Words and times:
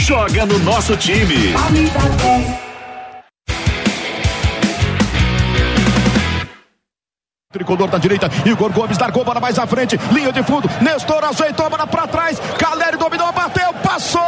joga 0.00 0.44
no 0.46 0.58
nosso 0.60 0.96
time. 0.96 1.54
Tricolor 7.52 7.88
da 7.88 7.98
direita, 7.98 8.30
Igor 8.44 8.70
Gomes 8.70 8.98
largou 8.98 9.24
bola 9.24 9.40
mais 9.40 9.58
à 9.58 9.66
frente, 9.66 9.98
linha 10.12 10.30
de 10.30 10.42
fundo, 10.42 10.68
Nestor 10.82 11.24
ajeitou 11.24 11.66
a 11.66 11.70
bola 11.70 11.86
pra 11.86 12.06
trás, 12.06 12.38
Caleri 12.58 12.98
dominou, 12.98 13.32
bateu, 13.32 13.72
passou! 13.82 14.20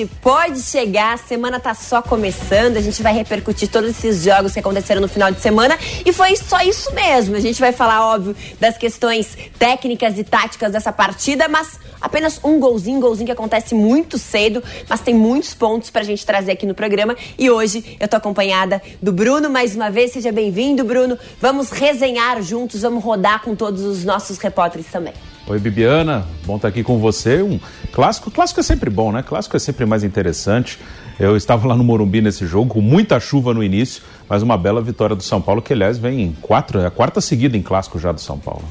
Gente, 0.00 0.06
pode 0.22 0.60
chegar, 0.62 1.14
a 1.14 1.16
semana 1.16 1.60
tá 1.60 1.74
só 1.74 2.00
começando, 2.00 2.76
a 2.76 2.80
gente 2.80 3.02
vai 3.02 3.12
repercutir 3.12 3.68
todos 3.68 3.90
esses 3.90 4.22
jogos 4.22 4.52
que 4.52 4.60
aconteceram 4.60 5.00
no 5.00 5.08
final 5.08 5.30
de 5.30 5.40
semana 5.40 5.78
e 6.04 6.12
foi 6.12 6.36
só 6.36 6.60
isso 6.60 6.92
mesmo. 6.94 7.36
A 7.36 7.40
gente 7.40 7.60
vai 7.60 7.72
falar, 7.72 8.06
óbvio, 8.06 8.34
das 8.58 8.78
questões 8.78 9.36
técnicas 9.58 10.18
e 10.18 10.24
táticas 10.24 10.72
dessa 10.72 10.92
partida, 10.92 11.48
mas 11.48 11.78
apenas 12.00 12.40
um 12.42 12.58
golzinho, 12.58 13.00
golzinho 13.00 13.26
que 13.26 13.32
acontece 13.32 13.74
muito 13.74 14.16
cedo, 14.18 14.62
mas 14.88 15.00
tem 15.00 15.14
muitos 15.14 15.54
pontos 15.54 15.90
pra 15.90 16.02
gente 16.02 16.24
trazer 16.24 16.52
aqui 16.52 16.66
no 16.66 16.74
programa 16.74 17.16
e 17.38 17.50
hoje 17.50 17.96
eu 17.98 18.08
tô 18.08 18.16
acompanhada 18.16 18.80
do 19.02 19.12
Bruno 19.12 19.50
mais 19.50 19.74
uma 19.74 19.90
vez. 19.90 20.12
Seja 20.12 20.32
bem-vindo, 20.32 20.84
Bruno. 20.84 21.18
Vamos 21.40 21.70
resenhar 21.70 22.42
juntos, 22.42 22.82
vamos 22.82 23.02
rodar 23.02 23.42
com 23.42 23.54
todos 23.54 23.82
os 23.82 24.04
nossos 24.04 24.38
repórteres 24.38 24.86
também. 24.86 25.12
Oi, 25.50 25.58
Bibiana, 25.58 26.28
bom 26.46 26.54
estar 26.54 26.68
aqui 26.68 26.84
com 26.84 27.00
você. 27.00 27.42
Um 27.42 27.58
clássico, 27.90 28.30
clássico 28.30 28.60
é 28.60 28.62
sempre 28.62 28.88
bom, 28.88 29.10
né? 29.10 29.20
Clássico 29.20 29.56
é 29.56 29.58
sempre 29.58 29.84
mais 29.84 30.04
interessante. 30.04 30.78
Eu 31.18 31.36
estava 31.36 31.66
lá 31.66 31.74
no 31.74 31.82
Morumbi 31.82 32.20
nesse 32.20 32.46
jogo, 32.46 32.74
com 32.74 32.80
muita 32.80 33.18
chuva 33.18 33.52
no 33.52 33.60
início, 33.60 34.00
mas 34.28 34.44
uma 34.44 34.56
bela 34.56 34.80
vitória 34.80 35.16
do 35.16 35.24
São 35.24 35.42
Paulo, 35.42 35.60
que 35.60 35.72
aliás 35.72 35.98
vem 35.98 36.22
em 36.22 36.32
quatro, 36.40 36.78
é 36.78 36.86
a 36.86 36.90
quarta 36.90 37.20
seguida 37.20 37.56
em 37.56 37.62
clássico 37.62 37.98
já 37.98 38.12
do 38.12 38.20
São 38.20 38.38
Paulo. 38.38 38.62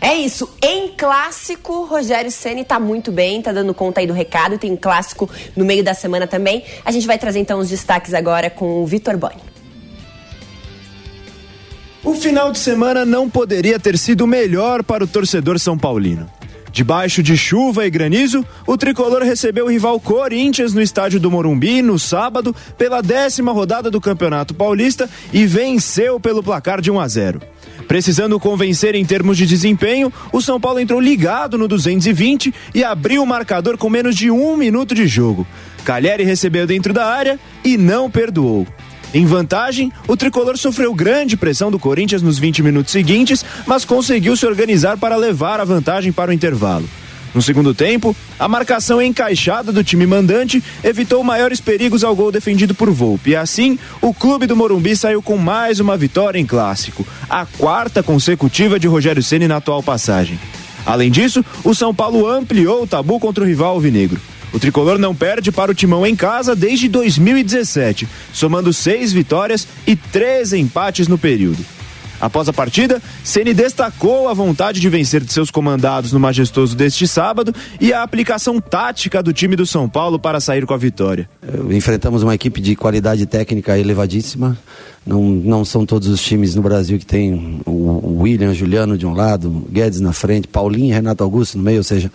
É 0.00 0.12
isso. 0.12 0.52
Em 0.60 0.88
clássico, 0.88 1.84
Rogério 1.84 2.32
Ceni 2.32 2.64
tá 2.64 2.80
muito 2.80 3.12
bem, 3.12 3.40
tá 3.40 3.52
dando 3.52 3.72
conta 3.72 4.00
aí 4.00 4.06
do 4.08 4.12
recado. 4.12 4.58
Tem 4.58 4.72
um 4.72 4.76
clássico 4.76 5.30
no 5.54 5.64
meio 5.64 5.84
da 5.84 5.94
semana 5.94 6.26
também. 6.26 6.64
A 6.84 6.90
gente 6.90 7.06
vai 7.06 7.16
trazer 7.16 7.38
então 7.38 7.60
os 7.60 7.68
destaques 7.68 8.12
agora 8.12 8.50
com 8.50 8.82
o 8.82 8.86
Vitor 8.86 9.16
Boni. 9.16 9.53
O 12.04 12.14
final 12.14 12.52
de 12.52 12.58
semana 12.58 13.06
não 13.06 13.30
poderia 13.30 13.80
ter 13.80 13.96
sido 13.96 14.26
melhor 14.26 14.82
para 14.82 15.04
o 15.04 15.06
torcedor 15.06 15.58
são 15.58 15.78
paulino. 15.78 16.28
Debaixo 16.70 17.22
de 17.22 17.34
chuva 17.34 17.86
e 17.86 17.90
granizo, 17.90 18.44
o 18.66 18.76
tricolor 18.76 19.22
recebeu 19.22 19.64
o 19.64 19.70
rival 19.70 19.98
Corinthians 19.98 20.74
no 20.74 20.82
estádio 20.82 21.18
do 21.18 21.30
Morumbi 21.30 21.80
no 21.80 21.98
sábado 21.98 22.54
pela 22.76 23.00
décima 23.00 23.52
rodada 23.52 23.90
do 23.90 24.02
Campeonato 24.02 24.52
Paulista 24.52 25.08
e 25.32 25.46
venceu 25.46 26.20
pelo 26.20 26.42
placar 26.42 26.82
de 26.82 26.90
1 26.90 27.00
a 27.00 27.08
0. 27.08 27.40
Precisando 27.88 28.38
convencer 28.38 28.94
em 28.94 29.04
termos 29.04 29.38
de 29.38 29.46
desempenho, 29.46 30.12
o 30.30 30.42
São 30.42 30.60
Paulo 30.60 30.80
entrou 30.80 31.00
ligado 31.00 31.56
no 31.56 31.66
220 31.66 32.52
e 32.74 32.84
abriu 32.84 33.22
o 33.22 33.26
marcador 33.26 33.78
com 33.78 33.88
menos 33.88 34.14
de 34.14 34.30
um 34.30 34.58
minuto 34.58 34.94
de 34.94 35.06
jogo. 35.06 35.46
Calheri 35.86 36.24
recebeu 36.24 36.66
dentro 36.66 36.92
da 36.92 37.06
área 37.06 37.40
e 37.64 37.78
não 37.78 38.10
perdoou. 38.10 38.66
Em 39.14 39.24
vantagem, 39.24 39.92
o 40.08 40.16
tricolor 40.16 40.58
sofreu 40.58 40.92
grande 40.92 41.36
pressão 41.36 41.70
do 41.70 41.78
Corinthians 41.78 42.20
nos 42.20 42.36
20 42.36 42.64
minutos 42.64 42.90
seguintes, 42.90 43.44
mas 43.64 43.84
conseguiu 43.84 44.36
se 44.36 44.44
organizar 44.44 44.98
para 44.98 45.14
levar 45.14 45.60
a 45.60 45.64
vantagem 45.64 46.10
para 46.10 46.32
o 46.32 46.34
intervalo. 46.34 46.88
No 47.32 47.40
segundo 47.40 47.72
tempo, 47.72 48.14
a 48.38 48.48
marcação 48.48 49.00
encaixada 49.00 49.70
do 49.72 49.84
time 49.84 50.04
mandante 50.04 50.62
evitou 50.82 51.22
maiores 51.22 51.60
perigos 51.60 52.02
ao 52.02 52.14
gol 52.14 52.32
defendido 52.32 52.74
por 52.74 52.90
Volpe. 52.90 53.30
E 53.30 53.36
assim, 53.36 53.78
o 54.00 54.12
clube 54.12 54.48
do 54.48 54.56
Morumbi 54.56 54.96
saiu 54.96 55.22
com 55.22 55.36
mais 55.36 55.78
uma 55.78 55.96
vitória 55.96 56.38
em 56.40 56.46
clássico, 56.46 57.06
a 57.30 57.46
quarta 57.46 58.02
consecutiva 58.02 58.80
de 58.80 58.88
Rogério 58.88 59.22
Ceni 59.22 59.46
na 59.46 59.56
atual 59.56 59.82
passagem. 59.82 60.40
Além 60.84 61.10
disso, 61.10 61.44
o 61.62 61.72
São 61.72 61.94
Paulo 61.94 62.28
ampliou 62.28 62.82
o 62.82 62.86
tabu 62.86 63.20
contra 63.20 63.44
o 63.44 63.46
rival 63.46 63.74
alvinegro. 63.74 64.20
O 64.54 64.58
tricolor 64.60 64.98
não 64.98 65.12
perde 65.12 65.50
para 65.50 65.72
o 65.72 65.74
timão 65.74 66.06
em 66.06 66.14
casa 66.14 66.54
desde 66.54 66.88
2017, 66.88 68.08
somando 68.32 68.72
seis 68.72 69.12
vitórias 69.12 69.66
e 69.84 69.96
três 69.96 70.52
empates 70.52 71.08
no 71.08 71.18
período. 71.18 71.58
Após 72.20 72.48
a 72.48 72.52
partida, 72.52 73.02
Ceni 73.24 73.52
destacou 73.52 74.28
a 74.28 74.32
vontade 74.32 74.78
de 74.78 74.88
vencer 74.88 75.24
de 75.24 75.32
seus 75.32 75.50
comandados 75.50 76.12
no 76.12 76.20
majestoso 76.20 76.76
deste 76.76 77.08
sábado 77.08 77.52
e 77.80 77.92
a 77.92 78.04
aplicação 78.04 78.60
tática 78.60 79.20
do 79.20 79.32
time 79.32 79.56
do 79.56 79.66
São 79.66 79.88
Paulo 79.88 80.20
para 80.20 80.38
sair 80.38 80.64
com 80.64 80.72
a 80.72 80.78
vitória. 80.78 81.28
Enfrentamos 81.70 82.22
uma 82.22 82.34
equipe 82.34 82.60
de 82.60 82.76
qualidade 82.76 83.26
técnica 83.26 83.76
elevadíssima. 83.76 84.56
Não, 85.06 85.22
não 85.22 85.64
são 85.66 85.84
todos 85.84 86.08
os 86.08 86.22
times 86.22 86.54
no 86.54 86.62
Brasil 86.62 86.98
que 86.98 87.04
tem 87.04 87.60
o, 87.66 88.22
William, 88.22 88.54
Juliano 88.54 88.96
de 88.96 89.06
um 89.06 89.12
lado, 89.12 89.66
Guedes 89.70 90.00
na 90.00 90.14
frente, 90.14 90.48
Paulinho 90.48 90.86
e 90.86 90.92
Renato 90.92 91.22
Augusto 91.22 91.58
no 91.58 91.64
meio, 91.64 91.78
ou 91.78 91.84
seja, 91.84 92.10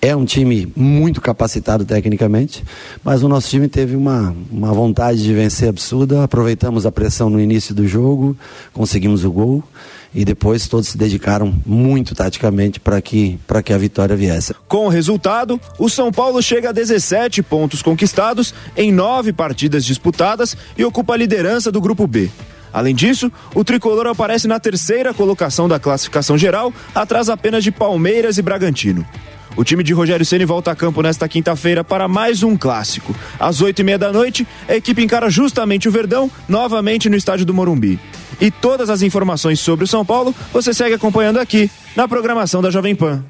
é 0.00 0.14
um 0.14 0.24
time 0.24 0.72
muito 0.76 1.20
capacitado 1.20 1.84
tecnicamente, 1.84 2.62
mas 3.02 3.24
o 3.24 3.28
nosso 3.28 3.50
time 3.50 3.66
teve 3.66 3.96
uma, 3.96 4.34
uma 4.52 4.72
vontade 4.72 5.20
de 5.20 5.34
vencer 5.34 5.68
absurda. 5.68 6.22
Aproveitamos 6.22 6.86
a 6.86 6.92
pressão 6.92 7.28
no 7.28 7.40
início 7.40 7.74
do 7.74 7.86
jogo, 7.88 8.36
conseguimos 8.72 9.24
o 9.24 9.32
gol 9.32 9.64
e 10.14 10.24
depois 10.24 10.66
todos 10.68 10.88
se 10.88 10.98
dedicaram 10.98 11.54
muito 11.64 12.14
taticamente 12.14 12.80
para 12.80 13.00
que, 13.00 13.38
que 13.64 13.72
a 13.72 13.78
vitória 13.78 14.16
viesse. 14.16 14.54
Com 14.66 14.86
o 14.86 14.88
resultado, 14.88 15.60
o 15.78 15.88
São 15.88 16.10
Paulo 16.10 16.42
chega 16.42 16.70
a 16.70 16.72
17 16.72 17.42
pontos 17.42 17.82
conquistados 17.82 18.54
em 18.76 18.92
nove 18.92 19.32
partidas 19.32 19.84
disputadas 19.84 20.56
e 20.76 20.84
ocupa 20.84 21.14
a 21.14 21.16
liderança 21.16 21.70
do 21.70 21.80
Grupo 21.80 22.06
B. 22.06 22.30
Além 22.72 22.94
disso, 22.94 23.32
o 23.54 23.64
tricolor 23.64 24.06
aparece 24.06 24.46
na 24.46 24.60
terceira 24.60 25.14
colocação 25.14 25.68
da 25.68 25.78
classificação 25.78 26.36
geral, 26.36 26.72
atrás 26.94 27.28
apenas 27.28 27.64
de 27.64 27.70
Palmeiras 27.72 28.38
e 28.38 28.42
Bragantino. 28.42 29.06
O 29.58 29.64
time 29.64 29.82
de 29.82 29.92
Rogério 29.92 30.24
Ceni 30.24 30.44
volta 30.44 30.70
a 30.70 30.76
campo 30.76 31.02
nesta 31.02 31.28
quinta-feira 31.28 31.82
para 31.82 32.06
mais 32.06 32.44
um 32.44 32.56
clássico. 32.56 33.12
Às 33.40 33.60
oito 33.60 33.80
e 33.80 33.82
meia 33.82 33.98
da 33.98 34.12
noite, 34.12 34.46
a 34.68 34.76
equipe 34.76 35.02
encara 35.02 35.28
justamente 35.28 35.88
o 35.88 35.90
Verdão, 35.90 36.30
novamente 36.48 37.10
no 37.10 37.16
estádio 37.16 37.44
do 37.44 37.52
Morumbi. 37.52 37.98
E 38.40 38.52
todas 38.52 38.88
as 38.88 39.02
informações 39.02 39.58
sobre 39.58 39.84
o 39.84 39.88
São 39.88 40.04
Paulo 40.04 40.32
você 40.52 40.72
segue 40.72 40.94
acompanhando 40.94 41.40
aqui 41.40 41.68
na 41.96 42.06
programação 42.06 42.62
da 42.62 42.70
Jovem 42.70 42.94
Pan. 42.94 43.24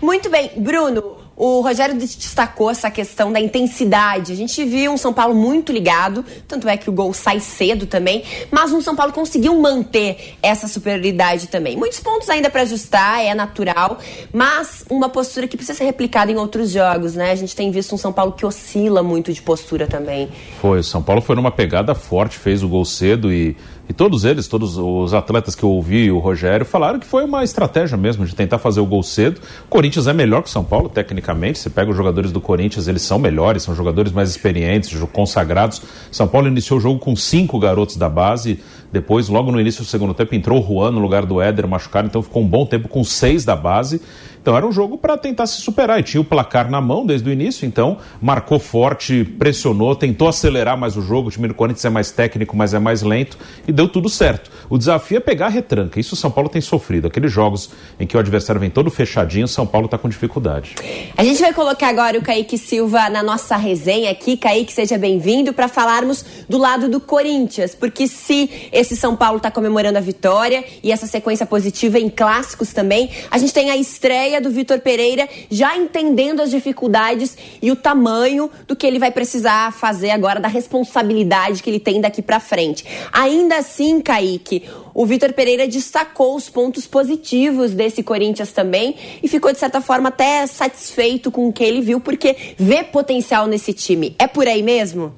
Muito 0.00 0.30
bem, 0.30 0.50
Bruno. 0.56 1.19
O 1.42 1.62
Rogério 1.62 1.94
destacou 1.96 2.70
essa 2.70 2.90
questão 2.90 3.32
da 3.32 3.40
intensidade. 3.40 4.30
A 4.30 4.36
gente 4.36 4.62
viu 4.62 4.92
um 4.92 4.98
São 4.98 5.10
Paulo 5.10 5.34
muito 5.34 5.72
ligado, 5.72 6.22
tanto 6.46 6.68
é 6.68 6.76
que 6.76 6.90
o 6.90 6.92
gol 6.92 7.14
sai 7.14 7.40
cedo 7.40 7.86
também, 7.86 8.24
mas 8.50 8.74
um 8.74 8.82
São 8.82 8.94
Paulo 8.94 9.10
conseguiu 9.10 9.58
manter 9.58 10.34
essa 10.42 10.68
superioridade 10.68 11.46
também. 11.46 11.78
Muitos 11.78 11.98
pontos 11.98 12.28
ainda 12.28 12.50
para 12.50 12.60
ajustar, 12.60 13.24
é 13.24 13.34
natural, 13.34 13.98
mas 14.30 14.84
uma 14.90 15.08
postura 15.08 15.48
que 15.48 15.56
precisa 15.56 15.78
ser 15.78 15.84
replicada 15.84 16.30
em 16.30 16.36
outros 16.36 16.72
jogos, 16.72 17.14
né? 17.14 17.30
A 17.30 17.36
gente 17.36 17.56
tem 17.56 17.70
visto 17.70 17.94
um 17.94 17.98
São 17.98 18.12
Paulo 18.12 18.32
que 18.32 18.44
oscila 18.44 19.02
muito 19.02 19.32
de 19.32 19.40
postura 19.40 19.86
também. 19.86 20.28
Foi, 20.60 20.80
o 20.80 20.84
São 20.84 21.02
Paulo 21.02 21.22
foi 21.22 21.36
numa 21.36 21.50
pegada 21.50 21.94
forte, 21.94 22.36
fez 22.36 22.62
o 22.62 22.68
gol 22.68 22.84
cedo 22.84 23.32
e 23.32 23.56
E 23.90 23.92
todos 23.92 24.24
eles, 24.24 24.46
todos 24.46 24.78
os 24.78 25.12
atletas 25.12 25.56
que 25.56 25.64
eu 25.64 25.68
ouvi, 25.68 26.12
o 26.12 26.20
Rogério, 26.20 26.64
falaram 26.64 27.00
que 27.00 27.06
foi 27.06 27.24
uma 27.24 27.42
estratégia 27.42 27.96
mesmo 27.96 28.24
de 28.24 28.36
tentar 28.36 28.60
fazer 28.60 28.78
o 28.78 28.86
gol 28.86 29.02
cedo. 29.02 29.40
O 29.64 29.68
Corinthians 29.68 30.06
é 30.06 30.12
melhor 30.12 30.44
que 30.44 30.48
o 30.48 30.52
São 30.52 30.62
Paulo, 30.62 30.88
tecnicamente. 30.88 31.58
Você 31.58 31.68
pega 31.68 31.90
os 31.90 31.96
jogadores 31.96 32.30
do 32.30 32.40
Corinthians, 32.40 32.86
eles 32.86 33.02
são 33.02 33.18
melhores, 33.18 33.64
são 33.64 33.74
jogadores 33.74 34.12
mais 34.12 34.30
experientes, 34.30 34.96
consagrados. 35.12 35.82
São 36.08 36.28
Paulo 36.28 36.46
iniciou 36.46 36.78
o 36.78 36.80
jogo 36.80 37.00
com 37.00 37.16
cinco 37.16 37.58
garotos 37.58 37.96
da 37.96 38.08
base. 38.08 38.60
Depois, 38.92 39.28
logo 39.28 39.50
no 39.50 39.60
início 39.60 39.82
do 39.82 39.88
segundo 39.88 40.14
tempo, 40.14 40.36
entrou 40.36 40.62
o 40.62 40.64
Juan 40.64 40.92
no 40.92 41.00
lugar 41.00 41.26
do 41.26 41.40
Éder 41.40 41.66
machucado, 41.66 42.06
então 42.06 42.22
ficou 42.22 42.44
um 42.44 42.46
bom 42.46 42.64
tempo 42.64 42.86
com 42.86 43.02
seis 43.02 43.44
da 43.44 43.56
base. 43.56 44.00
Então 44.40 44.56
era 44.56 44.66
um 44.66 44.72
jogo 44.72 44.96
para 44.96 45.18
tentar 45.18 45.46
se 45.46 45.60
superar 45.60 46.00
e 46.00 46.02
tinha 46.02 46.20
o 46.20 46.24
placar 46.24 46.70
na 46.70 46.80
mão 46.80 47.04
desde 47.04 47.28
o 47.28 47.32
início, 47.32 47.66
então 47.66 47.98
marcou 48.20 48.58
forte, 48.58 49.24
pressionou, 49.24 49.94
tentou 49.94 50.28
acelerar 50.28 50.78
mais 50.78 50.96
o 50.96 51.02
jogo. 51.02 51.28
O 51.28 51.30
time 51.30 51.48
do 51.48 51.54
Corinthians 51.54 51.84
é 51.84 51.90
mais 51.90 52.10
técnico, 52.10 52.56
mas 52.56 52.72
é 52.72 52.78
mais 52.78 53.02
lento 53.02 53.36
e 53.68 53.72
deu 53.72 53.88
tudo 53.88 54.08
certo. 54.08 54.50
O 54.68 54.78
desafio 54.78 55.18
é 55.18 55.20
pegar 55.20 55.46
a 55.46 55.48
retranca. 55.50 56.00
Isso 56.00 56.14
o 56.14 56.16
São 56.16 56.30
Paulo 56.30 56.48
tem 56.48 56.60
sofrido. 56.62 57.06
Aqueles 57.06 57.30
jogos 57.30 57.70
em 57.98 58.06
que 58.06 58.16
o 58.16 58.20
adversário 58.20 58.60
vem 58.60 58.70
todo 58.70 58.90
fechadinho, 58.90 59.44
o 59.44 59.48
São 59.48 59.66
Paulo 59.66 59.84
está 59.84 59.98
com 59.98 60.08
dificuldade. 60.08 60.74
A 61.16 61.24
gente 61.24 61.40
vai 61.40 61.52
colocar 61.52 61.88
agora 61.88 62.18
o 62.18 62.22
Kaique 62.22 62.56
Silva 62.56 63.10
na 63.10 63.22
nossa 63.22 63.56
resenha 63.56 64.10
aqui. 64.10 64.36
Kaique, 64.36 64.72
seja 64.72 64.96
bem-vindo 64.96 65.52
para 65.52 65.68
falarmos 65.68 66.24
do 66.48 66.56
lado 66.56 66.88
do 66.88 67.00
Corinthians, 67.00 67.74
porque 67.74 68.06
se 68.06 68.68
esse 68.72 68.96
São 68.96 69.14
Paulo 69.14 69.36
está 69.36 69.50
comemorando 69.50 69.98
a 69.98 70.00
vitória 70.00 70.64
e 70.82 70.90
essa 70.90 71.06
sequência 71.06 71.44
positiva 71.44 71.98
em 71.98 72.08
clássicos 72.08 72.72
também, 72.72 73.10
a 73.30 73.36
gente 73.36 73.52
tem 73.52 73.70
a 73.70 73.76
estreia 73.76 74.29
estreia 74.30 74.40
do 74.40 74.50
Vitor 74.50 74.78
Pereira, 74.78 75.28
já 75.50 75.76
entendendo 75.76 76.40
as 76.40 76.50
dificuldades 76.50 77.36
e 77.60 77.70
o 77.70 77.76
tamanho 77.76 78.48
do 78.66 78.76
que 78.76 78.86
ele 78.86 78.98
vai 78.98 79.10
precisar 79.10 79.72
fazer 79.72 80.10
agora, 80.10 80.38
da 80.38 80.46
responsabilidade 80.46 81.62
que 81.62 81.68
ele 81.68 81.80
tem 81.80 82.00
daqui 82.00 82.22
para 82.22 82.38
frente. 82.38 82.84
Ainda 83.12 83.56
assim, 83.56 84.00
Kaique, 84.00 84.68
o 84.94 85.04
Vitor 85.04 85.32
Pereira 85.32 85.66
destacou 85.66 86.36
os 86.36 86.48
pontos 86.48 86.86
positivos 86.86 87.72
desse 87.72 88.02
Corinthians 88.02 88.52
também 88.52 88.94
e 89.22 89.26
ficou, 89.26 89.52
de 89.52 89.58
certa 89.58 89.80
forma, 89.80 90.10
até 90.10 90.46
satisfeito 90.46 91.30
com 91.30 91.48
o 91.48 91.52
que 91.52 91.64
ele 91.64 91.80
viu, 91.80 92.00
porque 92.00 92.36
vê 92.56 92.84
potencial 92.84 93.46
nesse 93.46 93.72
time. 93.72 94.14
É 94.18 94.28
por 94.28 94.46
aí 94.46 94.62
mesmo? 94.62 95.12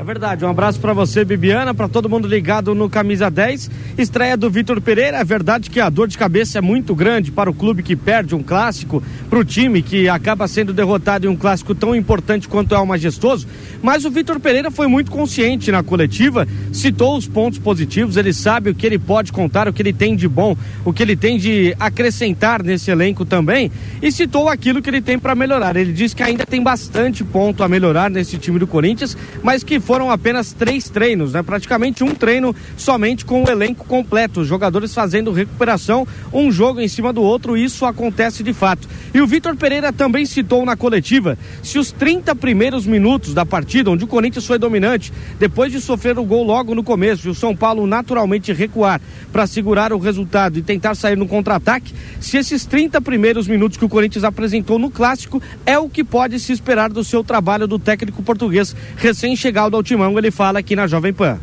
É 0.00 0.02
verdade. 0.02 0.46
Um 0.46 0.48
abraço 0.48 0.80
para 0.80 0.94
você, 0.94 1.26
Bibiana, 1.26 1.74
para 1.74 1.86
todo 1.86 2.08
mundo 2.08 2.26
ligado 2.26 2.74
no 2.74 2.88
Camisa 2.88 3.30
10. 3.30 3.70
Estreia 3.98 4.34
do 4.34 4.48
Vitor 4.48 4.80
Pereira. 4.80 5.18
É 5.18 5.24
verdade 5.24 5.68
que 5.68 5.78
a 5.78 5.90
dor 5.90 6.08
de 6.08 6.16
cabeça 6.16 6.56
é 6.56 6.60
muito 6.62 6.94
grande 6.94 7.30
para 7.30 7.50
o 7.50 7.54
clube 7.54 7.82
que 7.82 7.94
perde 7.94 8.34
um 8.34 8.42
clássico, 8.42 9.02
para 9.28 9.38
o 9.38 9.44
time 9.44 9.82
que 9.82 10.08
acaba 10.08 10.48
sendo 10.48 10.72
derrotado 10.72 11.26
em 11.26 11.28
um 11.28 11.36
clássico 11.36 11.74
tão 11.74 11.94
importante 11.94 12.48
quanto 12.48 12.74
é 12.74 12.78
o 12.78 12.86
Majestoso. 12.86 13.46
Mas 13.82 14.06
o 14.06 14.10
Vitor 14.10 14.40
Pereira 14.40 14.70
foi 14.70 14.86
muito 14.86 15.10
consciente 15.10 15.70
na 15.70 15.82
coletiva, 15.82 16.48
citou 16.72 17.18
os 17.18 17.28
pontos 17.28 17.58
positivos, 17.58 18.16
ele 18.16 18.32
sabe 18.32 18.70
o 18.70 18.74
que 18.74 18.86
ele 18.86 18.98
pode 18.98 19.30
contar, 19.30 19.68
o 19.68 19.72
que 19.72 19.82
ele 19.82 19.92
tem 19.92 20.16
de 20.16 20.26
bom, 20.26 20.56
o 20.82 20.94
que 20.94 21.02
ele 21.02 21.14
tem 21.14 21.36
de 21.36 21.76
acrescentar 21.78 22.62
nesse 22.62 22.90
elenco 22.90 23.26
também 23.26 23.70
e 24.00 24.10
citou 24.10 24.48
aquilo 24.48 24.80
que 24.80 24.88
ele 24.88 25.02
tem 25.02 25.18
para 25.18 25.34
melhorar. 25.34 25.76
Ele 25.76 25.92
disse 25.92 26.16
que 26.16 26.22
ainda 26.22 26.46
tem 26.46 26.62
bastante 26.62 27.22
ponto 27.22 27.62
a 27.62 27.68
melhorar 27.68 28.08
nesse 28.08 28.38
time 28.38 28.58
do 28.58 28.66
Corinthians, 28.66 29.14
mas 29.42 29.62
que 29.62 29.78
foram 29.90 30.08
apenas 30.08 30.52
três 30.52 30.88
treinos, 30.88 31.32
né? 31.32 31.42
Praticamente 31.42 32.04
um 32.04 32.14
treino 32.14 32.54
somente 32.76 33.24
com 33.24 33.42
o 33.42 33.50
elenco 33.50 33.84
completo, 33.84 34.42
os 34.42 34.46
jogadores 34.46 34.94
fazendo 34.94 35.32
recuperação, 35.32 36.06
um 36.32 36.52
jogo 36.52 36.80
em 36.80 36.86
cima 36.86 37.12
do 37.12 37.20
outro, 37.20 37.56
isso 37.56 37.84
acontece 37.84 38.44
de 38.44 38.52
fato. 38.52 38.88
E 39.12 39.20
o 39.20 39.26
Vitor 39.26 39.56
Pereira 39.56 39.92
também 39.92 40.24
citou 40.24 40.64
na 40.64 40.76
coletiva 40.76 41.36
se 41.60 41.76
os 41.76 41.90
30 41.90 42.36
primeiros 42.36 42.86
minutos 42.86 43.34
da 43.34 43.44
partida, 43.44 43.90
onde 43.90 44.04
o 44.04 44.06
Corinthians 44.06 44.46
foi 44.46 44.60
dominante, 44.60 45.12
depois 45.40 45.72
de 45.72 45.80
sofrer 45.80 46.16
o 46.20 46.24
gol 46.24 46.44
logo 46.44 46.72
no 46.72 46.84
começo 46.84 47.26
e 47.26 47.30
o 47.32 47.34
São 47.34 47.56
Paulo 47.56 47.84
naturalmente 47.84 48.52
recuar 48.52 49.00
para 49.32 49.44
segurar 49.44 49.92
o 49.92 49.98
resultado 49.98 50.56
e 50.56 50.62
tentar 50.62 50.94
sair 50.94 51.16
no 51.16 51.26
contra-ataque, 51.26 51.92
se 52.20 52.36
esses 52.36 52.64
30 52.64 53.00
primeiros 53.00 53.48
minutos 53.48 53.76
que 53.76 53.84
o 53.84 53.88
Corinthians 53.88 54.22
apresentou 54.22 54.78
no 54.78 54.88
clássico 54.88 55.42
é 55.66 55.76
o 55.76 55.88
que 55.88 56.04
pode 56.04 56.38
se 56.38 56.52
esperar 56.52 56.90
do 56.90 57.02
seu 57.02 57.24
trabalho 57.24 57.66
do 57.66 57.76
técnico 57.76 58.22
português 58.22 58.76
recém-chegado 58.96 59.79
ao 59.80 59.82
Timão, 59.82 60.16
ele 60.18 60.30
fala 60.30 60.58
aqui 60.58 60.76
na 60.76 60.86
Jovem 60.86 61.12
Pan. 61.12 61.38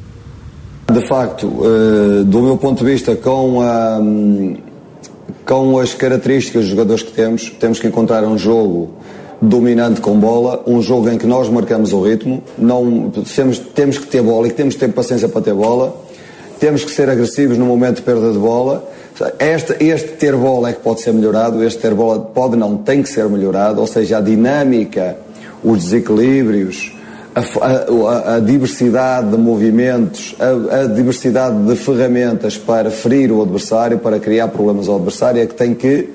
De 0.91 1.01
facto, 1.01 1.51
do 2.25 2.41
meu 2.41 2.55
ponto 2.55 2.83
de 2.83 2.91
vista, 2.91 3.15
com, 3.15 3.61
a, 3.61 3.99
com 5.45 5.77
as 5.79 5.93
características 5.93 6.61
dos 6.61 6.71
jogadores 6.71 7.03
que 7.03 7.11
temos, 7.11 7.49
temos 7.59 7.79
que 7.79 7.87
encontrar 7.87 8.23
um 8.23 8.37
jogo 8.37 8.93
dominante 9.41 9.99
com 9.99 10.17
bola, 10.17 10.63
um 10.65 10.81
jogo 10.81 11.09
em 11.09 11.17
que 11.17 11.27
nós 11.27 11.49
marcamos 11.49 11.91
o 11.93 12.01
ritmo, 12.01 12.41
não, 12.57 13.11
temos, 13.35 13.59
temos 13.59 13.97
que 13.97 14.07
ter 14.07 14.21
bola 14.21 14.47
e 14.47 14.51
temos 14.51 14.75
que 14.75 14.79
ter 14.79 14.91
paciência 14.93 15.27
para 15.27 15.41
ter 15.41 15.53
bola, 15.53 15.95
temos 16.59 16.85
que 16.85 16.91
ser 16.91 17.09
agressivos 17.09 17.57
no 17.57 17.65
momento 17.65 17.97
de 17.97 18.01
perda 18.03 18.31
de 18.31 18.37
bola. 18.39 18.87
Este, 19.39 19.83
este 19.83 20.09
ter 20.09 20.35
bola 20.35 20.69
é 20.69 20.73
que 20.73 20.79
pode 20.79 21.01
ser 21.01 21.11
melhorado, 21.11 21.63
este 21.63 21.79
ter 21.81 21.93
bola 21.93 22.19
pode 22.19 22.55
não, 22.55 22.77
tem 22.77 23.03
que 23.03 23.09
ser 23.09 23.27
melhorado, 23.27 23.81
ou 23.81 23.87
seja, 23.87 24.19
a 24.19 24.21
dinâmica, 24.21 25.17
os 25.63 25.83
desequilíbrios, 25.83 26.96
a, 27.37 28.31
a, 28.31 28.35
a, 28.35 28.39
diversidade 28.39 29.29
de 29.29 29.37
movimentos, 29.37 30.35
a, 30.39 30.81
a, 30.81 30.87
diversidade 30.87 31.65
de 31.65 31.75
ferramentas 31.75 32.57
para 32.57 32.89
ferir 32.89 33.31
o 33.31 33.43
adversário, 33.43 33.99
para 33.99 34.19
criar 34.19 34.47
problemas 34.47 34.89
ao 34.89 34.95
adversário, 34.95 35.41
é 35.41 35.45
que 35.45 35.53
tem 35.53 35.75
que 35.75 36.09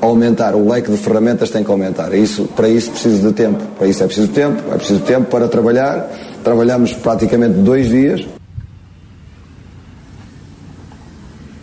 aumentar. 0.00 0.54
O 0.54 0.68
leque 0.68 0.90
de 0.90 0.98
ferramentas 0.98 1.48
tem 1.48 1.64
que 1.64 1.70
aumentar. 1.70 2.12
Isso, 2.12 2.44
para 2.54 2.68
isso 2.68 2.90
precisa 2.90 3.28
de 3.28 3.34
tempo. 3.34 3.64
Para 3.78 3.86
isso 3.86 4.02
é 4.02 4.06
preciso 4.06 4.28
tempo, 4.28 4.62
é 4.70 4.76
preciso 4.76 5.00
tempo 5.00 5.30
para 5.30 5.48
trabalhar. 5.48 6.06
Trabalhamos 6.44 6.92
praticamente 6.92 7.54
dois 7.60 7.88
dias. 7.88 8.26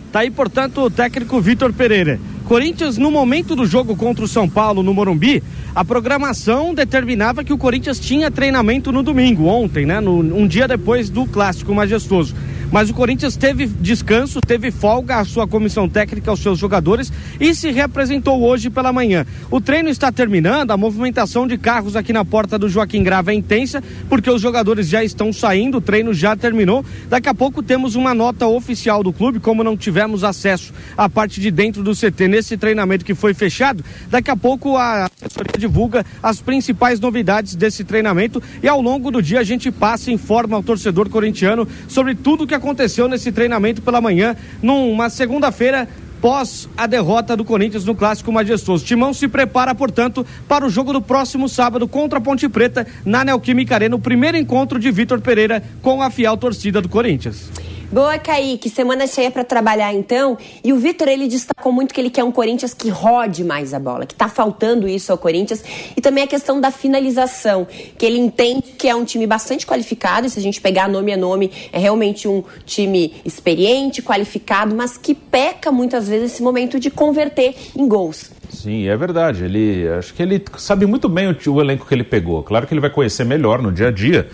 Está 0.08 0.20
aí, 0.20 0.30
portanto, 0.30 0.80
o 0.80 0.90
técnico 0.90 1.40
Vitor 1.40 1.72
Pereira. 1.72 2.18
Corinthians, 2.46 2.96
no 2.96 3.10
momento 3.10 3.56
do 3.56 3.66
jogo 3.66 3.96
contra 3.96 4.24
o 4.24 4.28
São 4.28 4.48
Paulo 4.48 4.82
no 4.82 4.94
Morumbi, 4.94 5.42
a 5.76 5.84
programação 5.84 6.72
determinava 6.72 7.44
que 7.44 7.52
o 7.52 7.58
Corinthians 7.58 8.00
tinha 8.00 8.30
treinamento 8.30 8.90
no 8.90 9.02
domingo, 9.02 9.44
ontem, 9.44 9.84
né? 9.84 10.00
No, 10.00 10.20
um 10.20 10.46
dia 10.46 10.66
depois 10.66 11.10
do 11.10 11.26
clássico 11.26 11.74
majestoso. 11.74 12.34
Mas 12.72 12.90
o 12.90 12.94
Corinthians 12.94 13.36
teve 13.36 13.66
descanso, 13.66 14.40
teve 14.40 14.70
folga 14.70 15.16
à 15.16 15.24
sua 15.24 15.46
comissão 15.46 15.88
técnica, 15.88 16.30
aos 16.30 16.40
seus 16.40 16.58
jogadores 16.58 17.12
e 17.40 17.54
se 17.54 17.70
reapresentou 17.70 18.42
hoje 18.42 18.68
pela 18.68 18.92
manhã. 18.92 19.24
O 19.50 19.60
treino 19.60 19.88
está 19.88 20.10
terminando, 20.10 20.72
a 20.72 20.76
movimentação 20.76 21.46
de 21.46 21.56
carros 21.56 21.94
aqui 21.94 22.12
na 22.12 22.24
porta 22.24 22.58
do 22.58 22.68
Joaquim 22.68 23.02
Grava 23.02 23.30
é 23.30 23.34
intensa, 23.34 23.82
porque 24.08 24.30
os 24.30 24.42
jogadores 24.42 24.88
já 24.88 25.04
estão 25.04 25.32
saindo, 25.32 25.78
o 25.78 25.80
treino 25.80 26.12
já 26.12 26.36
terminou. 26.36 26.84
Daqui 27.08 27.28
a 27.28 27.34
pouco 27.34 27.62
temos 27.62 27.94
uma 27.94 28.12
nota 28.12 28.46
oficial 28.46 29.02
do 29.02 29.12
clube, 29.12 29.38
como 29.38 29.62
não 29.62 29.76
tivemos 29.76 30.24
acesso 30.24 30.74
à 30.96 31.08
parte 31.08 31.40
de 31.40 31.50
dentro 31.50 31.82
do 31.82 31.92
CT 31.92 32.28
nesse 32.28 32.56
treinamento 32.56 33.04
que 33.04 33.14
foi 33.14 33.32
fechado. 33.32 33.84
Daqui 34.10 34.30
a 34.30 34.36
pouco 34.36 34.76
a 34.76 35.08
assessoria 35.22 35.58
divulga 35.58 36.04
as 36.22 36.40
principais 36.40 36.98
novidades 36.98 37.54
desse 37.54 37.84
treinamento 37.84 38.42
e 38.62 38.68
ao 38.68 38.80
longo 38.80 39.10
do 39.10 39.22
dia 39.22 39.40
a 39.40 39.44
gente 39.44 39.70
passa 39.70 40.10
e 40.10 40.14
informa 40.14 40.56
ao 40.56 40.62
torcedor 40.62 41.08
corintiano 41.08 41.66
sobre 41.88 42.14
tudo 42.14 42.46
que 42.46 42.55
aconteceu 42.56 43.08
nesse 43.08 43.30
treinamento 43.30 43.82
pela 43.82 44.00
manhã, 44.00 44.36
numa 44.62 45.08
segunda-feira 45.08 45.88
pós 46.20 46.68
a 46.76 46.86
derrota 46.86 47.36
do 47.36 47.44
Corinthians 47.44 47.84
no 47.84 47.94
Clássico 47.94 48.32
Majestoso. 48.32 48.84
Timão 48.84 49.12
se 49.12 49.28
prepara, 49.28 49.74
portanto, 49.74 50.26
para 50.48 50.66
o 50.66 50.70
jogo 50.70 50.92
do 50.92 51.00
próximo 51.00 51.48
sábado 51.48 51.86
contra 51.86 52.18
a 52.18 52.22
Ponte 52.22 52.48
Preta 52.48 52.86
na 53.04 53.24
Neoquímica 53.24 53.74
Arena, 53.74 53.96
o 53.96 54.00
primeiro 54.00 54.36
encontro 54.36 54.78
de 54.78 54.90
Vitor 54.90 55.20
Pereira 55.20 55.62
com 55.82 56.02
a 56.02 56.10
fiel 56.10 56.36
torcida 56.36 56.80
do 56.80 56.88
Corinthians. 56.88 57.50
Boa, 57.90 58.18
Kaique. 58.18 58.68
Semana 58.68 59.06
cheia 59.06 59.30
para 59.30 59.44
trabalhar, 59.44 59.94
então. 59.94 60.36
E 60.62 60.72
o 60.72 60.76
Vitor, 60.76 61.08
ele 61.08 61.28
destacou 61.28 61.70
muito 61.70 61.94
que 61.94 62.00
ele 62.00 62.10
quer 62.10 62.24
um 62.24 62.32
Corinthians 62.32 62.74
que 62.74 62.88
rode 62.88 63.44
mais 63.44 63.72
a 63.72 63.78
bola, 63.78 64.04
que 64.04 64.14
tá 64.14 64.28
faltando 64.28 64.88
isso 64.88 65.12
ao 65.12 65.18
Corinthians. 65.18 65.62
E 65.96 66.00
também 66.00 66.24
a 66.24 66.26
questão 66.26 66.60
da 66.60 66.72
finalização, 66.72 67.66
que 67.96 68.04
ele 68.04 68.18
entende 68.18 68.74
que 68.76 68.88
é 68.88 68.94
um 68.94 69.04
time 69.04 69.24
bastante 69.24 69.64
qualificado. 69.64 70.26
E 70.26 70.30
se 70.30 70.38
a 70.38 70.42
gente 70.42 70.60
pegar 70.60 70.88
nome 70.88 71.12
a 71.12 71.16
nome, 71.16 71.52
é 71.72 71.78
realmente 71.78 72.26
um 72.26 72.42
time 72.64 73.14
experiente, 73.24 74.02
qualificado, 74.02 74.74
mas 74.74 74.98
que 74.98 75.14
peca 75.14 75.70
muitas 75.70 76.08
vezes 76.08 76.32
esse 76.32 76.42
momento 76.42 76.80
de 76.80 76.90
converter 76.90 77.54
em 77.76 77.86
gols. 77.86 78.32
Sim, 78.50 78.88
é 78.88 78.96
verdade. 78.96 79.44
Ele 79.44 79.88
acho 79.90 80.12
que 80.12 80.22
ele 80.22 80.44
sabe 80.58 80.86
muito 80.86 81.08
bem 81.08 81.28
o, 81.30 81.50
o 81.52 81.60
elenco 81.60 81.86
que 81.86 81.94
ele 81.94 82.04
pegou. 82.04 82.42
Claro 82.42 82.66
que 82.66 82.74
ele 82.74 82.80
vai 82.80 82.90
conhecer 82.90 83.24
melhor 83.24 83.62
no 83.62 83.70
dia 83.70 83.88
a 83.88 83.92
dia 83.92 84.28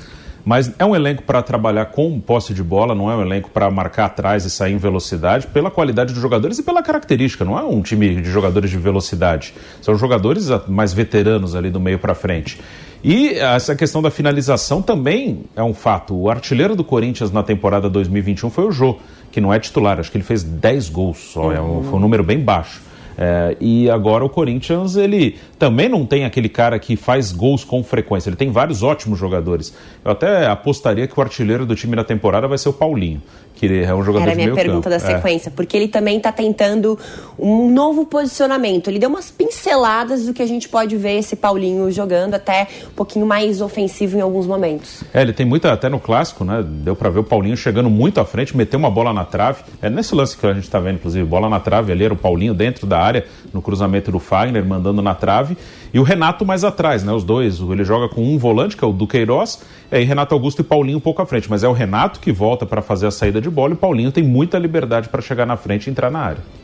mas 0.45 0.73
é 0.79 0.85
um 0.85 0.95
elenco 0.95 1.23
para 1.23 1.43
trabalhar 1.43 1.87
com 1.87 2.19
posse 2.21 2.53
de 2.53 2.63
bola, 2.63 2.95
não 2.95 3.11
é 3.11 3.17
um 3.17 3.23
elenco 3.23 3.51
para 3.51 3.71
marcar 3.71 4.07
atrás 4.07 4.45
e 4.45 4.51
sair 4.51 4.73
em 4.73 4.77
velocidade, 4.77 5.47
pela 5.47 5.71
qualidade 5.71 6.13
dos 6.13 6.21
jogadores 6.21 6.59
e 6.59 6.63
pela 6.63 6.83
característica. 6.83 7.45
Não 7.45 7.59
é 7.59 7.63
um 7.63 7.81
time 7.83 8.21
de 8.21 8.31
jogadores 8.31 8.71
de 8.71 8.77
velocidade. 8.77 9.55
São 9.81 9.95
jogadores 9.97 10.49
mais 10.69 10.93
veteranos 10.93 11.55
ali 11.55 11.71
do 11.71 11.81
meio 11.81 11.99
para 11.99 12.15
frente. 12.15 12.61
E 13.05 13.31
essa 13.31 13.75
questão 13.75 14.01
da 14.01 14.11
finalização 14.11 14.81
também 14.81 15.43
é 15.57 15.63
um 15.63 15.75
fato. 15.75 16.15
O 16.15 16.31
artilheiro 16.31 16.77
do 16.77 16.85
Corinthians 16.85 17.33
na 17.33 17.43
temporada 17.43 17.91
2021 17.91 18.51
foi 18.51 18.65
o 18.65 18.71
Jô, 18.71 18.99
que 19.31 19.41
não 19.41 19.53
é 19.53 19.59
titular. 19.59 19.99
Acho 19.99 20.11
que 20.11 20.17
ele 20.17 20.25
fez 20.25 20.43
10 20.43 20.89
gols 20.89 21.19
só, 21.19 21.53
é 21.53 21.61
um, 21.61 21.83
foi 21.83 21.95
um 21.95 22.01
número 22.01 22.23
bem 22.23 22.39
baixo. 22.39 22.81
É, 23.25 23.57
e 23.61 23.89
agora 23.89 24.25
o 24.25 24.29
Corinthians, 24.29 24.97
ele 24.97 25.39
também 25.57 25.89
não 25.89 26.05
tem 26.05 26.25
aquele 26.25 26.49
cara 26.49 26.77
que 26.77 26.97
faz 26.97 27.31
gols 27.31 27.63
com 27.63 27.81
frequência. 27.85 28.29
Ele 28.29 28.37
tem 28.37 28.51
vários 28.51 28.83
ótimos 28.83 29.17
jogadores. 29.17 29.73
Eu 30.05 30.11
até 30.11 30.49
apostaria 30.49 31.07
que 31.07 31.17
o 31.17 31.23
artilheiro 31.23 31.65
do 31.65 31.77
time 31.77 31.95
na 31.95 32.03
temporada 32.03 32.49
vai 32.49 32.59
ser 32.59 32.69
o 32.69 32.73
Paulinho 32.73 33.23
que 33.69 33.85
é 33.85 33.95
um 33.95 34.03
jogador 34.03 34.25
Era 34.25 34.33
a 34.33 34.35
minha 34.35 34.49
minha 34.49 34.57
pergunta 34.57 34.91
campo. 34.91 35.03
da 35.03 35.15
sequência, 35.15 35.49
é. 35.49 35.53
porque 35.55 35.77
ele 35.77 35.87
também 35.87 36.17
está 36.17 36.33
tentando 36.33 36.99
um 37.39 37.71
novo 37.71 38.05
posicionamento. 38.05 38.89
Ele 38.89 38.99
deu 38.99 39.09
umas 39.09 39.31
pinceladas 39.31 40.27
do 40.27 40.35
que 40.35 40.43
a 40.43 40.47
gente 40.47 40.69
pode 40.69 40.97
ver 40.97 41.19
esse 41.19 41.37
Paulinho 41.37 41.89
jogando, 41.93 42.35
até 42.35 42.67
um 42.89 42.95
pouquinho 42.95 43.25
mais 43.25 43.61
ofensivo 43.61 44.19
em 44.19 44.21
alguns 44.21 44.49
momentos. 44.49 45.05
É, 45.15 45.23
ele 45.23 45.33
tem 45.33 45.47
muita, 45.47 45.73
até 45.73 45.89
no 45.89 46.01
clássico, 46.01 46.45
né? 46.45 46.65
Deu 46.67 46.97
para 46.97 47.09
ver 47.09 47.21
o 47.21 47.25
Paulinho 47.25 47.57
chegando 47.57 47.89
muito 47.89 48.21
à 48.21 48.25
frente, 48.25 48.57
meteu 48.57 48.81
uma 48.81 48.91
bola 48.91 49.13
na 49.13 49.25
trave. 49.25 49.63
É 49.81 49.89
nesse 49.89 50.13
lance 50.13 50.37
que 50.37 50.45
a 50.45 50.53
gente 50.53 50.65
está 50.65 50.81
vendo, 50.81 50.97
inclusive, 50.97 51.25
bola 51.25 51.49
na 51.49 51.61
trave 51.61 51.93
ali, 51.93 52.05
era 52.05 52.15
o 52.15 52.17
Paulinho 52.17 52.55
dentro 52.55 52.85
da 52.85 52.99
área, 52.99 53.25
no 53.53 53.63
cruzamento 53.63 54.11
do 54.11 54.19
Fagner, 54.19 54.65
mandando 54.65 55.01
na 55.01 55.15
trave. 55.15 55.57
E 55.93 55.99
o 55.99 56.03
Renato 56.03 56.45
mais 56.47 56.65
atrás, 56.65 57.05
né? 57.05 57.13
Os 57.13 57.23
dois, 57.23 57.61
ele 57.61 57.85
joga 57.85 58.09
com 58.09 58.23
um 58.23 58.39
volante, 58.39 58.77
que 58.77 58.85
é 58.85 58.87
o 58.87 58.93
Duqueiroz, 58.93 59.63
e 59.91 59.97
aí 59.97 60.05
Renato 60.05 60.35
Augusto 60.35 60.61
e 60.61 60.65
Paulinho 60.65 60.99
um 60.99 61.01
pouco 61.01 61.21
à 61.21 61.27
frente. 61.27 61.51
Mas 61.51 61.63
é 61.63 61.69
o 61.69 61.73
Renato 61.73 62.19
que 62.19 62.33
volta 62.33 62.65
para 62.65 62.81
fazer 62.81 63.07
a 63.07 63.11
saída 63.11 63.41
de 63.41 63.51
bola 63.51 63.73
e 63.73 63.75
o 63.75 63.77
Paulinho 63.77 64.11
tem 64.11 64.25
muita 64.25 64.59
liberdade 64.59 65.09
para 65.09 65.21
chegar 65.21 65.45
na 65.45 65.57
frente 65.57 65.89
e 65.89 65.91
entrar 65.91 66.11
na 66.11 66.21
área. 66.21 66.62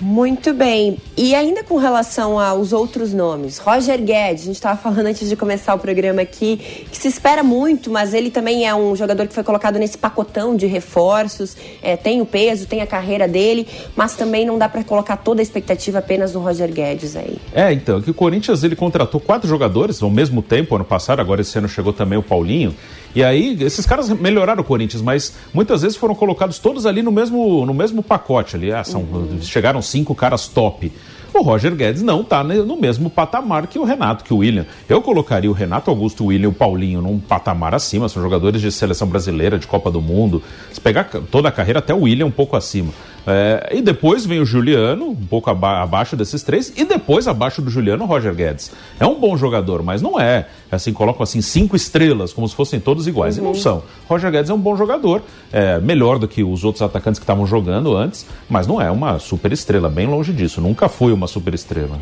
Muito 0.00 0.52
bem. 0.52 0.98
E 1.16 1.34
ainda 1.34 1.64
com 1.64 1.76
relação 1.76 2.38
aos 2.38 2.72
outros 2.72 3.14
nomes, 3.14 3.58
Roger 3.58 3.98
Guedes, 4.02 4.42
a 4.42 4.46
gente 4.46 4.56
estava 4.56 4.78
falando 4.78 5.06
antes 5.06 5.28
de 5.28 5.34
começar 5.36 5.74
o 5.74 5.78
programa 5.78 6.20
aqui, 6.20 6.58
que 6.90 6.96
se 6.96 7.08
espera 7.08 7.42
muito, 7.42 7.90
mas 7.90 8.12
ele 8.12 8.30
também 8.30 8.66
é 8.66 8.74
um 8.74 8.94
jogador 8.94 9.26
que 9.26 9.32
foi 9.32 9.42
colocado 9.42 9.78
nesse 9.78 9.96
pacotão 9.96 10.54
de 10.54 10.66
reforços, 10.66 11.56
é, 11.82 11.96
tem 11.96 12.20
o 12.20 12.26
peso, 12.26 12.66
tem 12.66 12.82
a 12.82 12.86
carreira 12.86 13.26
dele, 13.26 13.66
mas 13.94 14.14
também 14.14 14.44
não 14.44 14.58
dá 14.58 14.68
para 14.68 14.84
colocar 14.84 15.16
toda 15.16 15.40
a 15.40 15.42
expectativa 15.42 15.98
apenas 15.98 16.34
no 16.34 16.40
Roger 16.40 16.70
Guedes 16.70 17.16
aí. 17.16 17.38
É, 17.54 17.72
então, 17.72 18.02
que 18.02 18.10
o 18.10 18.14
Corinthians 18.14 18.62
ele 18.62 18.76
contratou 18.76 19.18
quatro 19.18 19.48
jogadores 19.48 20.02
ao 20.02 20.10
mesmo 20.10 20.42
tempo 20.42 20.74
ano 20.74 20.84
passado, 20.84 21.20
agora 21.20 21.40
esse 21.40 21.56
ano 21.56 21.68
chegou 21.68 21.92
também 21.92 22.18
o 22.18 22.22
Paulinho. 22.22 22.74
E 23.14 23.24
aí, 23.24 23.56
esses 23.60 23.86
caras 23.86 24.08
melhoraram 24.08 24.60
o 24.60 24.64
Corinthians, 24.64 25.02
mas 25.02 25.34
muitas 25.52 25.82
vezes 25.82 25.96
foram 25.96 26.14
colocados 26.14 26.58
todos 26.58 26.86
ali 26.86 27.02
no 27.02 27.10
mesmo, 27.10 27.64
no 27.64 27.72
mesmo 27.72 28.02
pacote 28.02 28.56
ali. 28.56 28.72
Ah, 28.72 28.84
são, 28.84 29.02
uhum. 29.02 29.38
Chegaram 29.40 29.80
cinco 29.80 30.14
caras 30.14 30.48
top. 30.48 30.92
O 31.34 31.42
Roger 31.42 31.74
Guedes 31.74 32.02
não 32.02 32.22
está 32.22 32.42
no 32.42 32.76
mesmo 32.76 33.10
patamar 33.10 33.66
que 33.66 33.78
o 33.78 33.84
Renato, 33.84 34.24
que 34.24 34.32
o 34.32 34.38
William. 34.38 34.64
Eu 34.88 35.02
colocaria 35.02 35.50
o 35.50 35.52
Renato 35.52 35.90
Augusto, 35.90 36.24
o 36.24 36.26
William 36.28 36.46
e 36.46 36.50
o 36.50 36.52
Paulinho 36.52 37.02
num 37.02 37.18
patamar 37.18 37.74
acima, 37.74 38.08
são 38.08 38.22
jogadores 38.22 38.60
de 38.60 38.72
seleção 38.72 39.06
brasileira, 39.06 39.58
de 39.58 39.66
Copa 39.66 39.90
do 39.90 40.00
Mundo. 40.00 40.42
Se 40.72 40.80
pegar 40.80 41.04
toda 41.30 41.48
a 41.48 41.52
carreira, 41.52 41.80
até 41.80 41.92
o 41.92 42.02
William 42.02 42.26
um 42.26 42.30
pouco 42.30 42.56
acima. 42.56 42.90
É, 43.26 43.70
e 43.72 43.82
depois 43.82 44.24
vem 44.24 44.40
o 44.40 44.44
Juliano, 44.44 45.10
um 45.10 45.26
pouco 45.26 45.50
aba 45.50 45.82
abaixo 45.82 46.16
desses 46.16 46.42
três, 46.42 46.72
e 46.76 46.84
depois 46.84 47.26
abaixo 47.26 47.60
do 47.60 47.70
Juliano, 47.70 48.04
o 48.04 48.06
Roger 48.06 48.34
Guedes. 48.34 48.70
É 49.00 49.06
um 49.06 49.18
bom 49.18 49.36
jogador, 49.36 49.82
mas 49.82 50.00
não 50.00 50.20
é. 50.20 50.46
Assim, 50.70 50.92
colocam 50.92 51.22
assim 51.22 51.40
cinco 51.40 51.74
estrelas, 51.74 52.32
como 52.32 52.48
se 52.48 52.54
fossem 52.54 52.78
todos 52.78 53.06
iguais. 53.06 53.36
Uhum. 53.36 53.44
E 53.44 53.46
não 53.46 53.54
são. 53.54 53.82
Roger 54.08 54.30
Guedes 54.30 54.50
é 54.50 54.54
um 54.54 54.58
bom 54.58 54.76
jogador, 54.76 55.22
é, 55.52 55.78
melhor 55.80 56.18
do 56.18 56.28
que 56.28 56.44
os 56.44 56.64
outros 56.64 56.82
atacantes 56.82 57.18
que 57.18 57.24
estavam 57.24 57.46
jogando 57.46 57.96
antes, 57.96 58.26
mas 58.48 58.66
não 58.66 58.80
é 58.80 58.90
uma 58.90 59.18
super 59.18 59.52
estrela, 59.52 59.88
bem 59.88 60.06
longe 60.06 60.32
disso. 60.32 60.60
Nunca 60.60 60.88
foi 60.88 61.12
uma 61.12 61.26
super 61.26 61.54
estrela. 61.54 61.98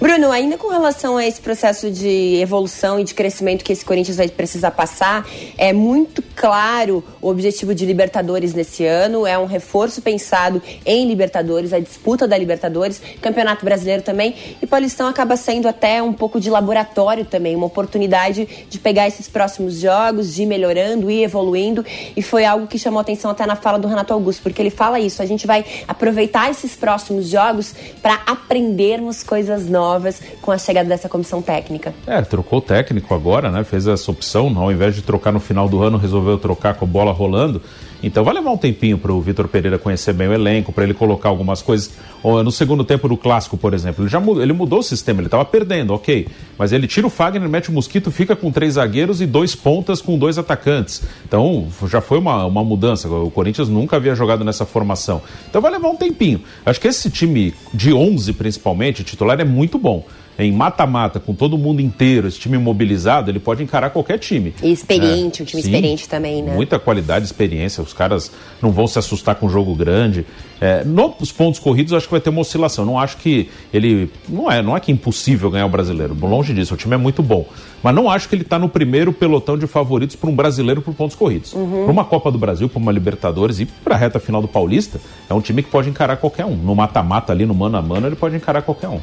Bruno, 0.00 0.30
ainda 0.30 0.58
com 0.58 0.68
relação 0.68 1.16
a 1.16 1.24
esse 1.24 1.40
processo 1.40 1.90
de 1.90 2.36
evolução 2.36 2.98
e 2.98 3.04
de 3.04 3.14
crescimento 3.14 3.64
que 3.64 3.72
esse 3.72 3.84
Corinthians 3.84 4.16
vai 4.16 4.28
precisar 4.28 4.72
passar, 4.72 5.26
é 5.56 5.72
muito 5.72 6.22
claro 6.34 7.02
o 7.22 7.28
objetivo 7.28 7.74
de 7.74 7.86
Libertadores 7.86 8.54
nesse 8.54 8.84
ano, 8.84 9.26
é 9.26 9.38
um 9.38 9.46
reforço 9.46 10.02
pensado 10.02 10.60
em 10.84 11.06
Libertadores, 11.06 11.72
a 11.72 11.78
disputa 11.78 12.26
da 12.26 12.36
Libertadores, 12.36 13.00
Campeonato 13.20 13.64
Brasileiro 13.64 14.02
também, 14.02 14.34
e 14.60 14.66
Paulistão 14.66 15.08
acaba 15.08 15.36
sendo 15.36 15.68
até 15.68 16.02
um 16.02 16.12
pouco 16.12 16.40
de 16.40 16.50
laboratório 16.50 17.24
também, 17.24 17.54
uma 17.56 17.66
oportunidade 17.66 18.48
de 18.68 18.78
pegar 18.78 19.06
esses 19.06 19.28
próximos 19.28 19.80
jogos, 19.80 20.34
de 20.34 20.42
ir 20.42 20.46
melhorando 20.46 21.10
e 21.10 21.22
evoluindo, 21.22 21.84
e 22.16 22.22
foi 22.22 22.44
algo 22.44 22.66
que 22.66 22.78
chamou 22.78 23.00
atenção 23.00 23.30
até 23.30 23.46
na 23.46 23.56
fala 23.56 23.78
do 23.78 23.88
Renato 23.88 24.12
Augusto, 24.12 24.42
porque 24.42 24.60
ele 24.60 24.70
fala 24.70 24.98
isso, 25.00 25.22
a 25.22 25.26
gente 25.26 25.46
vai 25.46 25.64
aproveitar 25.86 26.50
esses 26.50 26.74
próximos 26.74 27.28
jogos 27.28 27.74
para 28.02 28.20
aprendermos 28.26 29.22
coisas 29.22 29.68
novas 29.68 30.20
com 30.40 30.50
a 30.50 30.58
chegada 30.58 30.88
dessa 30.88 31.08
comissão 31.08 31.40
técnica. 31.40 31.94
É, 32.06 32.20
trocou 32.22 32.58
o 32.58 32.62
técnico 32.62 33.14
agora, 33.14 33.50
né? 33.50 33.64
Fez 33.64 33.86
essa 33.86 34.10
opção, 34.10 34.52
ao 34.58 34.70
invés 34.70 34.94
de 34.94 35.02
trocar 35.02 35.32
no 35.32 35.40
final 35.40 35.68
do 35.68 35.82
ano, 35.82 35.98
resolveu 35.98 36.38
trocar 36.38 36.74
com 36.74 36.84
a 36.84 36.88
bola 36.88 37.12
rolando. 37.12 37.62
Então 38.06 38.22
vai 38.22 38.34
levar 38.34 38.50
um 38.50 38.56
tempinho 38.56 38.98
para 38.98 39.12
o 39.12 39.20
Vitor 39.20 39.48
Pereira 39.48 39.78
conhecer 39.78 40.12
bem 40.12 40.28
o 40.28 40.32
elenco, 40.32 40.72
para 40.72 40.84
ele 40.84 40.94
colocar 40.94 41.28
algumas 41.30 41.62
coisas. 41.62 41.90
No 42.22 42.50
segundo 42.50 42.84
tempo 42.84 43.08
do 43.08 43.16
clássico, 43.16 43.56
por 43.56 43.74
exemplo, 43.74 44.02
ele 44.04 44.10
já 44.10 44.20
mudou, 44.20 44.42
ele 44.42 44.52
mudou 44.52 44.78
o 44.78 44.82
sistema, 44.82 45.20
ele 45.20 45.26
estava 45.26 45.44
perdendo, 45.44 45.92
ok. 45.92 46.28
Mas 46.58 46.72
ele 46.72 46.86
tira 46.86 47.06
o 47.06 47.10
Fagner, 47.10 47.48
mete 47.48 47.70
o 47.70 47.72
Mosquito, 47.72 48.10
fica 48.10 48.36
com 48.36 48.50
três 48.50 48.74
zagueiros 48.74 49.20
e 49.20 49.26
dois 49.26 49.54
pontas 49.54 50.00
com 50.00 50.18
dois 50.18 50.38
atacantes. 50.38 51.02
Então 51.26 51.68
já 51.88 52.00
foi 52.00 52.18
uma, 52.18 52.44
uma 52.46 52.64
mudança. 52.64 53.08
O 53.08 53.30
Corinthians 53.30 53.68
nunca 53.68 53.96
havia 53.96 54.14
jogado 54.14 54.44
nessa 54.44 54.64
formação. 54.64 55.22
Então 55.48 55.60
vai 55.60 55.70
levar 55.70 55.88
um 55.88 55.96
tempinho. 55.96 56.40
Acho 56.64 56.80
que 56.80 56.88
esse 56.88 57.10
time 57.10 57.54
de 57.72 57.92
11, 57.92 58.32
principalmente, 58.34 59.04
titular, 59.04 59.40
é 59.40 59.44
muito 59.44 59.78
bom 59.78 60.04
em 60.38 60.52
mata-mata, 60.52 61.20
com 61.20 61.34
todo 61.34 61.56
mundo 61.56 61.80
inteiro, 61.80 62.26
esse 62.26 62.38
time 62.38 62.58
mobilizado, 62.58 63.30
ele 63.30 63.38
pode 63.38 63.62
encarar 63.62 63.90
qualquer 63.90 64.18
time. 64.18 64.54
E 64.62 64.72
experiente, 64.72 65.40
é, 65.40 65.42
um 65.42 65.46
time 65.46 65.62
sim, 65.62 65.68
experiente 65.68 66.08
também, 66.08 66.42
né? 66.42 66.54
Muita 66.54 66.78
qualidade, 66.78 67.24
experiência, 67.24 67.82
os 67.82 67.92
caras 67.92 68.30
não 68.60 68.72
vão 68.72 68.86
se 68.86 68.98
assustar 68.98 69.36
com 69.36 69.46
um 69.46 69.50
jogo 69.50 69.74
grande. 69.74 70.26
É, 70.60 70.82
nos 70.84 71.30
pontos 71.30 71.60
corridos, 71.60 71.92
eu 71.92 71.98
acho 71.98 72.06
que 72.06 72.12
vai 72.12 72.20
ter 72.20 72.30
uma 72.30 72.40
oscilação. 72.40 72.84
Não 72.84 72.98
acho 72.98 73.18
que 73.18 73.50
ele. 73.72 74.10
Não 74.28 74.50
é, 74.50 74.62
não 74.62 74.76
é 74.76 74.80
que 74.80 74.90
é 74.90 74.94
impossível 74.94 75.50
ganhar 75.50 75.66
o 75.66 75.68
brasileiro. 75.68 76.16
Longe 76.20 76.54
disso, 76.54 76.74
o 76.74 76.76
time 76.76 76.94
é 76.94 76.96
muito 76.96 77.22
bom. 77.22 77.46
Mas 77.82 77.94
não 77.94 78.08
acho 78.08 78.28
que 78.28 78.34
ele 78.34 78.42
está 78.42 78.58
no 78.58 78.68
primeiro 78.68 79.12
pelotão 79.12 79.58
de 79.58 79.66
favoritos 79.66 80.16
para 80.16 80.30
um 80.30 80.34
brasileiro 80.34 80.80
por 80.80 80.94
pontos 80.94 81.14
corridos. 81.14 81.52
Uhum. 81.52 81.84
Para 81.84 81.92
uma 81.92 82.04
Copa 82.04 82.30
do 82.30 82.38
Brasil, 82.38 82.68
para 82.68 82.78
uma 82.78 82.90
Libertadores 82.90 83.60
e 83.60 83.66
para 83.66 83.94
a 83.94 83.98
reta 83.98 84.18
final 84.18 84.40
do 84.40 84.48
Paulista, 84.48 84.98
é 85.28 85.34
um 85.34 85.40
time 85.40 85.62
que 85.62 85.70
pode 85.70 85.90
encarar 85.90 86.16
qualquer 86.16 86.46
um. 86.46 86.56
No 86.56 86.74
mata-mata 86.74 87.32
ali, 87.32 87.44
no 87.44 87.54
mano 87.54 87.76
a 87.76 87.82
mano, 87.82 88.06
ele 88.06 88.16
pode 88.16 88.34
encarar 88.34 88.62
qualquer 88.62 88.88
um. 88.88 89.00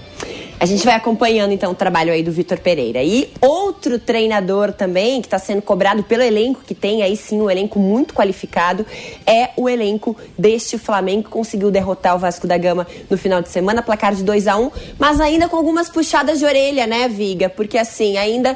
A 0.61 0.65
gente 0.67 0.85
vai 0.85 0.93
acompanhando 0.93 1.53
então 1.53 1.71
o 1.71 1.75
trabalho 1.75 2.13
aí 2.13 2.21
do 2.21 2.31
Vitor 2.31 2.59
Pereira. 2.59 3.01
E 3.01 3.33
outro 3.41 3.97
treinador 3.97 4.71
também 4.71 5.19
que 5.19 5.25
está 5.25 5.39
sendo 5.39 5.59
cobrado 5.59 6.03
pelo 6.03 6.21
elenco, 6.21 6.61
que 6.63 6.75
tem 6.75 7.01
aí 7.01 7.17
sim 7.17 7.41
um 7.41 7.49
elenco 7.49 7.79
muito 7.79 8.13
qualificado, 8.13 8.85
é 9.25 9.49
o 9.57 9.67
elenco 9.67 10.15
deste 10.37 10.77
Flamengo, 10.77 11.23
que 11.23 11.29
conseguiu 11.31 11.71
derrotar 11.71 12.15
o 12.15 12.19
Vasco 12.19 12.45
da 12.45 12.59
Gama 12.59 12.85
no 13.09 13.17
final 13.17 13.41
de 13.41 13.49
semana, 13.49 13.81
placar 13.81 14.13
de 14.13 14.23
2 14.23 14.47
a 14.47 14.55
1 14.55 14.63
um, 14.63 14.71
mas 14.99 15.19
ainda 15.19 15.49
com 15.49 15.57
algumas 15.57 15.89
puxadas 15.89 16.37
de 16.37 16.45
orelha, 16.45 16.85
né, 16.85 17.09
Viga? 17.09 17.49
Porque 17.49 17.75
assim, 17.75 18.17
ainda 18.17 18.55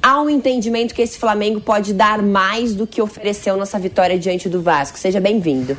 há 0.00 0.22
um 0.22 0.30
entendimento 0.30 0.94
que 0.94 1.02
esse 1.02 1.18
Flamengo 1.18 1.60
pode 1.60 1.92
dar 1.92 2.22
mais 2.22 2.76
do 2.76 2.86
que 2.86 3.02
ofereceu 3.02 3.56
nossa 3.56 3.76
vitória 3.76 4.16
diante 4.16 4.48
do 4.48 4.62
Vasco. 4.62 4.96
Seja 4.96 5.18
bem-vindo. 5.18 5.76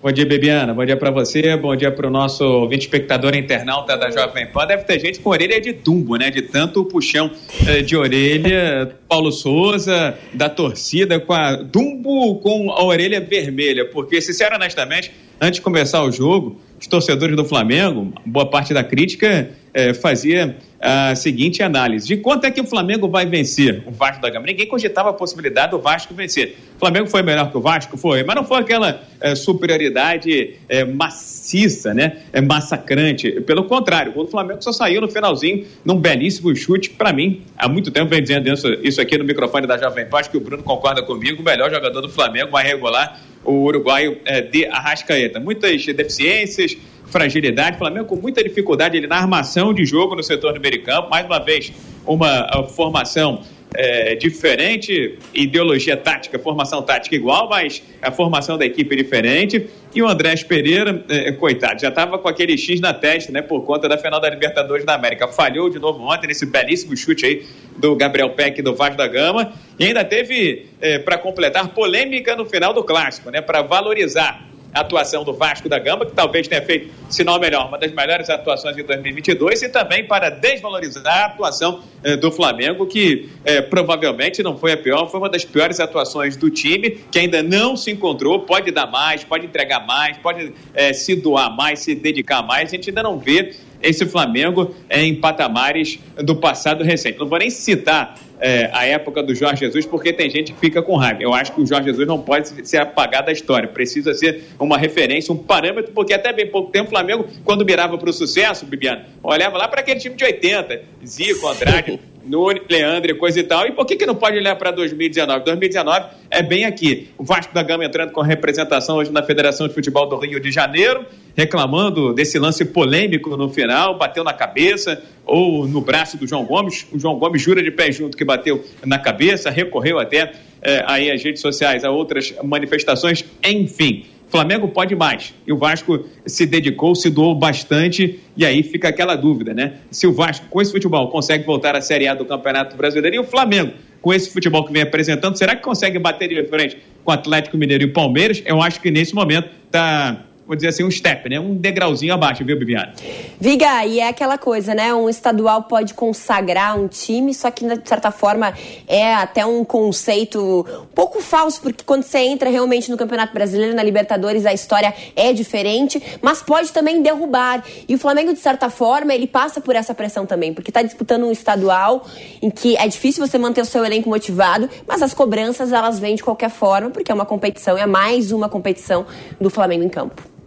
Bom 0.00 0.12
dia, 0.12 0.24
Bebiana. 0.24 0.72
Bom 0.72 0.84
dia 0.84 0.96
para 0.96 1.10
você. 1.10 1.56
Bom 1.56 1.74
dia 1.74 1.90
para 1.90 2.06
o 2.06 2.10
nosso 2.10 2.44
ouvinte 2.44 2.82
espectador 2.82 3.34
internauta 3.34 3.96
da 3.96 4.08
Jovem 4.12 4.46
Pan. 4.46 4.64
Deve 4.64 4.84
ter 4.84 5.00
gente 5.00 5.18
com 5.18 5.30
orelha 5.30 5.60
de 5.60 5.72
tumbo, 5.72 6.14
né? 6.14 6.30
De 6.30 6.40
tanto 6.40 6.84
puxão 6.84 7.28
eh, 7.66 7.82
de 7.82 7.96
orelha. 7.96 8.94
Paulo 9.08 9.32
Souza, 9.32 10.16
da 10.32 10.48
torcida, 10.48 11.18
com 11.18 11.32
a 11.32 11.56
Dumbo 11.56 12.36
com 12.36 12.70
a 12.70 12.84
orelha 12.84 13.20
vermelha. 13.20 13.86
Porque, 13.86 14.20
sinceramente, 14.20 14.62
honestamente, 14.62 15.10
antes 15.40 15.56
de 15.56 15.62
começar 15.62 16.04
o 16.04 16.12
jogo, 16.12 16.60
os 16.80 16.86
torcedores 16.86 17.34
do 17.34 17.44
Flamengo, 17.44 18.12
boa 18.24 18.48
parte 18.48 18.72
da 18.72 18.84
crítica 18.84 19.50
eh, 19.78 19.94
fazia 19.94 20.56
a 20.80 21.14
seguinte 21.14 21.62
análise: 21.62 22.04
de 22.04 22.16
quanto 22.16 22.44
é 22.44 22.50
que 22.50 22.60
o 22.60 22.64
Flamengo 22.64 23.08
vai 23.08 23.24
vencer 23.24 23.80
o 23.86 23.92
Vasco 23.92 24.20
da 24.20 24.28
Gama? 24.28 24.44
Ninguém 24.44 24.66
cogitava 24.66 25.10
a 25.10 25.12
possibilidade 25.12 25.70
do 25.70 25.78
Vasco 25.78 26.12
vencer. 26.14 26.56
O 26.74 26.80
Flamengo 26.80 27.06
foi 27.06 27.22
melhor 27.22 27.48
que 27.48 27.56
o 27.56 27.60
Vasco? 27.60 27.96
Foi, 27.96 28.24
mas 28.24 28.34
não 28.34 28.44
foi 28.44 28.58
aquela 28.58 29.00
é, 29.20 29.36
superioridade 29.36 30.56
é, 30.68 30.84
maciça, 30.84 31.94
né? 31.94 32.18
É, 32.32 32.40
massacrante. 32.40 33.40
Pelo 33.42 33.64
contrário, 33.64 34.12
o 34.16 34.26
Flamengo 34.26 34.60
só 34.62 34.72
saiu 34.72 35.00
no 35.00 35.08
finalzinho 35.08 35.64
num 35.84 35.96
belíssimo 35.96 36.54
chute. 36.56 36.90
Para 36.90 37.12
mim, 37.12 37.42
há 37.56 37.68
muito 37.68 37.92
tempo 37.92 38.10
vem 38.10 38.20
dizendo 38.20 38.48
isso 38.82 39.00
aqui 39.00 39.16
no 39.16 39.24
microfone 39.24 39.64
da 39.64 39.78
Jovem 39.78 40.06
Pan, 40.06 40.22
que 40.22 40.36
o 40.36 40.40
Bruno 40.40 40.64
concorda 40.64 41.02
comigo, 41.02 41.40
o 41.40 41.44
melhor 41.44 41.70
jogador 41.70 42.00
do 42.00 42.08
Flamengo 42.08 42.50
vai 42.50 42.64
regular 42.64 43.20
o 43.44 43.62
uruguaio 43.62 44.18
é, 44.24 44.40
de 44.40 44.66
Arrascaeta. 44.66 45.38
Muitas 45.38 45.86
deficiências 45.86 46.76
fragilidade. 47.10 47.76
O 47.76 47.78
Flamengo 47.78 48.06
com 48.06 48.16
muita 48.16 48.42
dificuldade 48.42 48.96
ele, 48.96 49.06
na 49.06 49.16
armação 49.16 49.72
de 49.72 49.84
jogo 49.84 50.14
no 50.14 50.22
setor 50.22 50.54
do 50.54 50.60
meio 50.60 50.82
campo. 50.82 51.08
Mais 51.10 51.26
uma 51.26 51.38
vez, 51.38 51.72
uma 52.06 52.66
formação 52.68 53.42
é, 53.74 54.14
diferente, 54.14 55.18
ideologia 55.34 55.96
tática, 55.96 56.38
formação 56.38 56.82
tática 56.82 57.14
igual, 57.14 57.48
mas 57.48 57.82
a 58.00 58.10
formação 58.10 58.56
da 58.56 58.64
equipe 58.64 58.94
é 58.94 58.96
diferente. 58.96 59.66
E 59.94 60.02
o 60.02 60.08
Andrés 60.08 60.42
Pereira, 60.42 61.04
é, 61.08 61.32
coitado, 61.32 61.80
já 61.80 61.88
estava 61.88 62.18
com 62.18 62.28
aquele 62.28 62.56
X 62.56 62.80
na 62.80 62.94
testa, 62.94 63.32
né, 63.32 63.42
por 63.42 63.64
conta 63.64 63.88
da 63.88 63.98
final 63.98 64.20
da 64.20 64.28
Libertadores 64.28 64.84
da 64.84 64.94
América. 64.94 65.28
Falhou 65.28 65.68
de 65.68 65.78
novo 65.78 66.02
ontem 66.02 66.28
nesse 66.28 66.46
belíssimo 66.46 66.96
chute 66.96 67.26
aí 67.26 67.46
do 67.76 67.94
Gabriel 67.96 68.30
Peck 68.30 68.60
do 68.62 68.74
Vasco 68.74 68.96
da 68.96 69.06
Gama. 69.06 69.52
E 69.78 69.84
ainda 69.84 70.04
teve, 70.04 70.66
é, 70.80 70.98
para 70.98 71.18
completar, 71.18 71.68
polêmica 71.68 72.36
no 72.36 72.46
final 72.46 72.72
do 72.72 72.82
clássico, 72.82 73.30
né, 73.30 73.40
para 73.40 73.62
valorizar 73.62 74.48
atuação 74.72 75.24
do 75.24 75.32
Vasco 75.32 75.68
da 75.68 75.78
Gama, 75.78 76.04
que 76.06 76.12
talvez 76.12 76.46
tenha 76.46 76.62
feito, 76.62 76.92
se 77.08 77.24
não 77.24 77.38
melhor, 77.38 77.68
uma 77.68 77.78
das 77.78 77.92
melhores 77.92 78.28
atuações 78.28 78.76
de 78.76 78.82
2022, 78.82 79.62
e 79.62 79.68
também 79.68 80.06
para 80.06 80.30
desvalorizar 80.30 81.06
a 81.06 81.26
atuação 81.26 81.80
eh, 82.02 82.16
do 82.16 82.30
Flamengo, 82.30 82.86
que 82.86 83.28
eh, 83.44 83.62
provavelmente 83.62 84.42
não 84.42 84.56
foi 84.56 84.72
a 84.72 84.76
pior, 84.76 85.06
foi 85.10 85.20
uma 85.20 85.28
das 85.28 85.44
piores 85.44 85.80
atuações 85.80 86.36
do 86.36 86.50
time, 86.50 86.90
que 87.10 87.18
ainda 87.18 87.42
não 87.42 87.76
se 87.76 87.90
encontrou, 87.90 88.40
pode 88.40 88.70
dar 88.70 88.86
mais, 88.86 89.24
pode 89.24 89.46
entregar 89.46 89.86
mais, 89.86 90.16
pode 90.18 90.52
eh, 90.74 90.92
se 90.92 91.16
doar 91.16 91.54
mais, 91.54 91.80
se 91.80 91.94
dedicar 91.94 92.42
mais, 92.42 92.68
a 92.68 92.76
gente 92.76 92.90
ainda 92.90 93.02
não 93.02 93.18
vê 93.18 93.54
esse 93.82 94.06
Flamengo 94.06 94.74
em 94.90 95.14
patamares 95.14 95.98
do 96.16 96.36
passado 96.36 96.84
recente. 96.84 97.18
Não 97.18 97.26
vou 97.26 97.38
nem 97.38 97.50
citar 97.50 98.14
é, 98.40 98.70
a 98.72 98.86
época 98.86 99.22
do 99.22 99.34
Jorge 99.34 99.64
Jesus, 99.64 99.86
porque 99.86 100.12
tem 100.12 100.30
gente 100.30 100.52
que 100.52 100.60
fica 100.60 100.82
com 100.82 100.96
raiva. 100.96 101.22
Eu 101.22 101.34
acho 101.34 101.52
que 101.52 101.60
o 101.60 101.66
Jorge 101.66 101.86
Jesus 101.86 102.06
não 102.06 102.20
pode 102.20 102.48
ser 102.68 102.78
apagado 102.78 103.26
da 103.26 103.32
história, 103.32 103.68
precisa 103.68 104.14
ser 104.14 104.44
uma 104.58 104.78
referência, 104.78 105.32
um 105.32 105.36
parâmetro, 105.36 105.92
porque 105.92 106.14
até 106.14 106.32
bem 106.32 106.46
pouco 106.46 106.70
tempo 106.70 106.86
o 106.86 106.90
Flamengo, 106.90 107.26
quando 107.44 107.64
mirava 107.64 107.98
para 107.98 108.10
o 108.10 108.12
sucesso, 108.12 108.66
Bibiano, 108.66 109.02
olhava 109.22 109.58
lá 109.58 109.68
para 109.68 109.80
aquele 109.80 110.00
time 110.00 110.14
de 110.14 110.24
80, 110.24 110.82
Zico, 111.04 111.46
Andrade. 111.48 111.98
Nunes, 112.28 112.62
Leandro 112.68 113.16
coisa 113.16 113.40
e 113.40 113.42
tal. 113.42 113.66
E 113.66 113.72
por 113.72 113.86
que, 113.86 113.96
que 113.96 114.06
não 114.06 114.14
pode 114.14 114.36
olhar 114.36 114.56
para 114.56 114.70
2019? 114.70 115.44
2019 115.44 116.06
é 116.30 116.42
bem 116.42 116.64
aqui. 116.64 117.08
O 117.16 117.24
Vasco 117.24 117.54
da 117.54 117.62
Gama 117.62 117.84
entrando 117.84 118.12
com 118.12 118.20
representação 118.20 118.96
hoje 118.96 119.10
na 119.10 119.22
Federação 119.22 119.66
de 119.66 119.74
Futebol 119.74 120.08
do 120.08 120.16
Rio 120.16 120.40
de 120.40 120.50
Janeiro, 120.50 121.04
reclamando 121.36 122.12
desse 122.12 122.38
lance 122.38 122.64
polêmico 122.64 123.36
no 123.36 123.48
final, 123.48 123.96
bateu 123.96 124.22
na 124.22 124.32
cabeça 124.32 125.02
ou 125.24 125.66
no 125.66 125.80
braço 125.80 126.16
do 126.16 126.26
João 126.26 126.44
Gomes. 126.44 126.86
O 126.92 126.98
João 126.98 127.18
Gomes 127.18 127.42
jura 127.42 127.62
de 127.62 127.70
pé 127.70 127.90
junto 127.92 128.16
que 128.16 128.24
bateu 128.24 128.64
na 128.84 128.98
cabeça, 128.98 129.50
recorreu 129.50 129.98
até 129.98 130.32
é, 130.62 130.82
aí 130.86 131.10
às 131.10 131.22
redes 131.22 131.40
sociais 131.40 131.84
a 131.84 131.90
outras 131.90 132.34
manifestações, 132.42 133.24
enfim. 133.44 134.04
Flamengo 134.28 134.68
pode 134.68 134.94
mais. 134.94 135.34
E 135.46 135.52
o 135.52 135.56
Vasco 135.56 136.04
se 136.26 136.46
dedicou, 136.46 136.94
se 136.94 137.10
doou 137.10 137.34
bastante, 137.34 138.20
e 138.36 138.44
aí 138.44 138.62
fica 138.62 138.88
aquela 138.88 139.16
dúvida, 139.16 139.54
né? 139.54 139.74
Se 139.90 140.06
o 140.06 140.12
Vasco, 140.12 140.46
com 140.48 140.60
esse 140.60 140.70
futebol, 140.70 141.08
consegue 141.08 141.44
voltar 141.44 141.74
à 141.74 141.80
Série 141.80 142.06
A 142.06 142.14
do 142.14 142.24
Campeonato 142.24 142.76
Brasileiro, 142.76 143.16
e 143.16 143.18
o 143.18 143.24
Flamengo, 143.24 143.72
com 144.00 144.12
esse 144.12 144.30
futebol 144.30 144.64
que 144.64 144.72
vem 144.72 144.82
apresentando, 144.82 145.36
será 145.36 145.56
que 145.56 145.62
consegue 145.62 145.98
bater 145.98 146.28
de 146.28 146.44
frente 146.48 146.76
com 147.04 147.10
Atlético 147.10 147.56
Mineiro 147.56 147.84
e 147.84 147.88
Palmeiras? 147.88 148.42
Eu 148.44 148.62
acho 148.62 148.80
que 148.80 148.90
nesse 148.90 149.14
momento 149.14 149.48
está 149.66 150.24
vou 150.48 150.56
dizer 150.56 150.68
assim, 150.68 150.82
um 150.82 150.90
step, 150.90 151.28
né? 151.28 151.38
Um 151.38 151.54
degrauzinho 151.54 152.14
abaixo, 152.14 152.42
viu, 152.42 152.58
Bibiana? 152.58 152.94
Viga, 153.38 153.84
e 153.84 154.00
é 154.00 154.08
aquela 154.08 154.38
coisa, 154.38 154.74
né? 154.74 154.94
Um 154.94 155.06
estadual 155.06 155.64
pode 155.64 155.92
consagrar 155.92 156.74
um 156.80 156.88
time, 156.88 157.34
só 157.34 157.50
que, 157.50 157.66
de 157.66 157.86
certa 157.86 158.10
forma, 158.10 158.54
é 158.86 159.12
até 159.12 159.44
um 159.44 159.62
conceito 159.62 160.66
um 160.66 160.94
pouco 160.94 161.20
falso, 161.20 161.60
porque 161.60 161.84
quando 161.84 162.02
você 162.02 162.20
entra 162.20 162.48
realmente 162.48 162.90
no 162.90 162.96
Campeonato 162.96 163.34
Brasileiro, 163.34 163.76
na 163.76 163.82
Libertadores, 163.82 164.46
a 164.46 164.54
história 164.54 164.94
é 165.14 165.34
diferente, 165.34 166.02
mas 166.22 166.40
pode 166.40 166.72
também 166.72 167.02
derrubar. 167.02 167.62
E 167.86 167.94
o 167.94 167.98
Flamengo, 167.98 168.32
de 168.32 168.40
certa 168.40 168.70
forma, 168.70 169.14
ele 169.14 169.26
passa 169.26 169.60
por 169.60 169.76
essa 169.76 169.92
pressão 169.92 170.24
também, 170.24 170.54
porque 170.54 170.70
está 170.70 170.80
disputando 170.80 171.24
um 171.24 171.30
estadual 171.30 172.06
em 172.40 172.48
que 172.48 172.74
é 172.78 172.88
difícil 172.88 173.26
você 173.26 173.36
manter 173.36 173.60
o 173.60 173.66
seu 173.66 173.84
elenco 173.84 174.08
motivado, 174.08 174.70
mas 174.86 175.02
as 175.02 175.12
cobranças, 175.12 175.74
elas 175.74 175.98
vêm 175.98 176.14
de 176.14 176.24
qualquer 176.24 176.48
forma, 176.48 176.88
porque 176.88 177.12
é 177.12 177.14
uma 177.14 177.26
competição, 177.26 177.76
é 177.76 177.84
mais 177.84 178.32
uma 178.32 178.48
competição 178.48 179.04
do 179.38 179.50
Flamengo 179.50 179.84
em 179.84 179.90
campo 179.90 180.37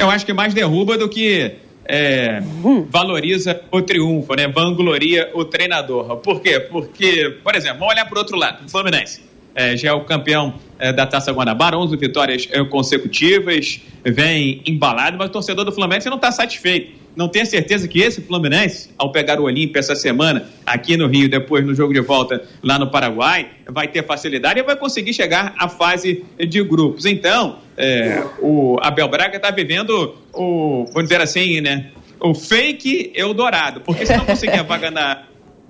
eu 0.00 0.10
acho 0.10 0.24
que 0.26 0.32
mais 0.32 0.54
derruba 0.54 0.96
do 0.96 1.08
que 1.08 1.56
é, 1.84 2.40
valoriza 2.88 3.60
o 3.70 3.82
triunfo, 3.82 4.34
né? 4.34 4.48
Vangloria 4.48 5.30
o 5.34 5.44
treinador. 5.44 6.16
Por 6.18 6.40
quê? 6.40 6.60
Porque, 6.60 7.38
por 7.42 7.54
exemplo, 7.54 7.80
vamos 7.80 7.94
olhar 7.94 8.06
para 8.06 8.16
o 8.16 8.18
outro 8.18 8.36
lado, 8.36 8.64
o 8.64 8.68
Fluminense. 8.68 9.29
É, 9.60 9.76
já 9.76 9.90
é 9.90 9.92
o 9.92 10.04
campeão 10.04 10.54
é, 10.78 10.92
da 10.92 11.06
Taça 11.06 11.32
Guanabara, 11.32 11.76
11 11.76 11.96
vitórias 11.96 12.48
é, 12.50 12.64
consecutivas, 12.64 13.80
vem 14.04 14.62
embalado, 14.66 15.18
mas 15.18 15.28
o 15.28 15.32
torcedor 15.32 15.64
do 15.64 15.72
Fluminense 15.72 16.08
não 16.08 16.16
está 16.16 16.32
satisfeito 16.32 17.00
não 17.16 17.28
tenho 17.28 17.46
certeza 17.46 17.88
que 17.88 18.00
esse 18.00 18.20
Fluminense, 18.20 18.90
ao 18.96 19.10
pegar 19.10 19.40
o 19.40 19.44
Olímpia 19.44 19.80
essa 19.80 19.94
semana 19.94 20.48
aqui 20.64 20.96
no 20.96 21.06
Rio, 21.06 21.28
depois 21.28 21.64
no 21.64 21.74
jogo 21.74 21.92
de 21.92 22.00
volta 22.00 22.42
lá 22.62 22.78
no 22.78 22.90
Paraguai, 22.90 23.48
vai 23.68 23.88
ter 23.88 24.04
facilidade 24.04 24.60
e 24.60 24.62
vai 24.62 24.76
conseguir 24.76 25.12
chegar 25.12 25.54
à 25.58 25.68
fase 25.68 26.24
de 26.38 26.62
grupos. 26.62 27.04
Então, 27.06 27.58
é, 27.76 28.24
o 28.40 28.76
Abel 28.80 29.08
Braga 29.08 29.36
está 29.36 29.50
vivendo 29.50 30.16
o, 30.32 30.84
vamos 30.92 31.08
dizer 31.08 31.20
assim, 31.20 31.60
né? 31.60 31.90
O 32.20 32.34
fake 32.34 33.12
Eldorado, 33.14 33.80
porque 33.80 34.04
se 34.04 34.16
não 34.16 34.26
conseguir 34.26 34.58
a 34.58 34.62
vaga 34.62 34.90
na, 34.90 35.22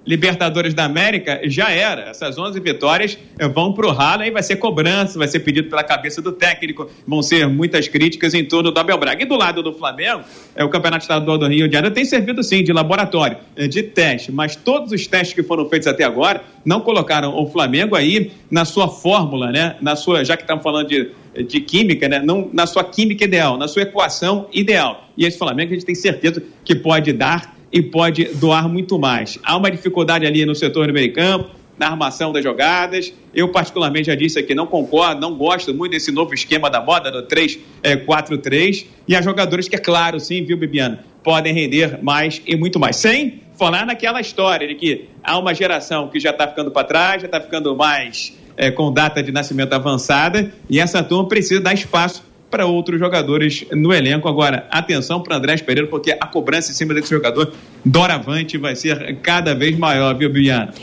Libertadores 0.06 0.72
da 0.72 0.84
América 0.84 1.40
já 1.44 1.70
era. 1.70 2.08
Essas 2.08 2.38
11 2.38 2.58
vitórias 2.60 3.18
eh, 3.38 3.48
vão 3.48 3.72
para 3.72 3.86
o 3.86 3.92
ralo, 3.92 4.22
aí 4.22 4.30
vai 4.30 4.42
ser 4.42 4.56
cobrança, 4.56 5.18
vai 5.18 5.28
ser 5.28 5.40
pedido 5.40 5.68
pela 5.68 5.84
cabeça 5.84 6.22
do 6.22 6.32
técnico, 6.32 6.90
vão 7.06 7.22
ser 7.22 7.46
muitas 7.46 7.86
críticas 7.86 8.32
em 8.32 8.44
torno 8.44 8.70
do 8.70 8.80
Abel 8.80 8.96
Braga. 8.96 9.22
E 9.22 9.26
do 9.26 9.36
lado 9.36 9.62
do 9.62 9.74
Flamengo, 9.74 10.22
é, 10.56 10.64
o 10.64 10.70
Campeonato 10.70 11.02
Estadual 11.02 11.36
do 11.36 11.46
Rio 11.46 11.68
de 11.68 11.74
Janeiro 11.74 11.94
tem 11.94 12.04
servido 12.04 12.42
sim 12.42 12.64
de 12.64 12.72
laboratório, 12.72 13.36
eh, 13.56 13.68
de 13.68 13.82
teste, 13.82 14.32
mas 14.32 14.56
todos 14.56 14.90
os 14.90 15.06
testes 15.06 15.34
que 15.34 15.42
foram 15.42 15.68
feitos 15.68 15.86
até 15.86 16.02
agora 16.02 16.42
não 16.64 16.80
colocaram 16.80 17.36
o 17.36 17.46
Flamengo 17.46 17.94
aí 17.94 18.32
na 18.50 18.64
sua 18.64 18.88
fórmula, 18.88 19.52
né? 19.52 19.76
Na 19.82 19.96
sua, 19.96 20.24
já 20.24 20.34
que 20.36 20.44
estamos 20.44 20.62
falando 20.62 20.88
de, 20.88 21.10
de 21.46 21.60
química, 21.60 22.08
né? 22.08 22.22
Não 22.24 22.48
na 22.52 22.66
sua 22.66 22.84
química 22.84 23.24
ideal, 23.24 23.58
na 23.58 23.68
sua 23.68 23.82
equação 23.82 24.48
ideal. 24.52 25.08
E 25.16 25.26
esse 25.26 25.36
Flamengo 25.38 25.72
a 25.72 25.74
gente 25.74 25.84
tem 25.84 25.94
certeza 25.94 26.42
que 26.64 26.74
pode 26.74 27.12
dar 27.12 27.59
e 27.72 27.82
pode 27.82 28.24
doar 28.34 28.68
muito 28.68 28.98
mais. 28.98 29.38
Há 29.42 29.56
uma 29.56 29.70
dificuldade 29.70 30.26
ali 30.26 30.44
no 30.44 30.54
setor 30.54 30.86
do 30.86 30.92
meio 30.92 31.12
campo, 31.12 31.50
na 31.78 31.88
armação 31.88 32.32
das 32.32 32.44
jogadas. 32.44 33.12
Eu, 33.34 33.48
particularmente, 33.48 34.06
já 34.06 34.14
disse 34.14 34.38
aqui, 34.38 34.54
não 34.54 34.66
concordo, 34.66 35.20
não 35.20 35.34
gosto 35.34 35.72
muito 35.72 35.92
desse 35.92 36.12
novo 36.12 36.34
esquema 36.34 36.68
da 36.68 36.80
moda 36.80 37.10
do 37.10 37.26
3-4-3. 37.26 38.86
E 39.08 39.16
há 39.16 39.22
jogadores 39.22 39.68
que, 39.68 39.76
é 39.76 39.78
claro, 39.78 40.20
sim, 40.20 40.44
viu, 40.44 40.58
Bibiana, 40.58 41.04
podem 41.22 41.54
render 41.54 42.02
mais 42.02 42.42
e 42.46 42.56
muito 42.56 42.78
mais. 42.78 42.96
Sem 42.96 43.40
falar 43.56 43.86
naquela 43.86 44.20
história 44.20 44.68
de 44.68 44.74
que 44.74 45.08
há 45.22 45.38
uma 45.38 45.54
geração 45.54 46.08
que 46.08 46.20
já 46.20 46.30
está 46.30 46.48
ficando 46.48 46.70
para 46.70 46.86
trás, 46.86 47.22
já 47.22 47.26
está 47.26 47.40
ficando 47.40 47.74
mais 47.76 48.36
é, 48.56 48.70
com 48.70 48.92
data 48.92 49.22
de 49.22 49.32
nascimento 49.32 49.72
avançada, 49.72 50.52
e 50.68 50.78
essa 50.78 51.02
turma 51.02 51.28
precisa 51.28 51.60
dar 51.60 51.72
espaço 51.72 52.22
para 52.50 52.66
outros 52.66 52.98
jogadores 52.98 53.64
no 53.70 53.92
elenco. 53.92 54.28
Agora, 54.28 54.66
atenção 54.70 55.22
para 55.22 55.36
Andrés 55.36 55.62
Pereira, 55.62 55.88
porque 55.88 56.12
a 56.12 56.26
cobrança 56.26 56.72
em 56.72 56.74
cima 56.74 56.92
desse 56.92 57.10
jogador 57.10 57.52
doravante 57.84 58.58
vai 58.58 58.74
ser 58.74 59.18
cada 59.22 59.54
vez 59.54 59.78
maior, 59.78 60.14
viu, 60.16 60.30
Bibiana? 60.30 60.74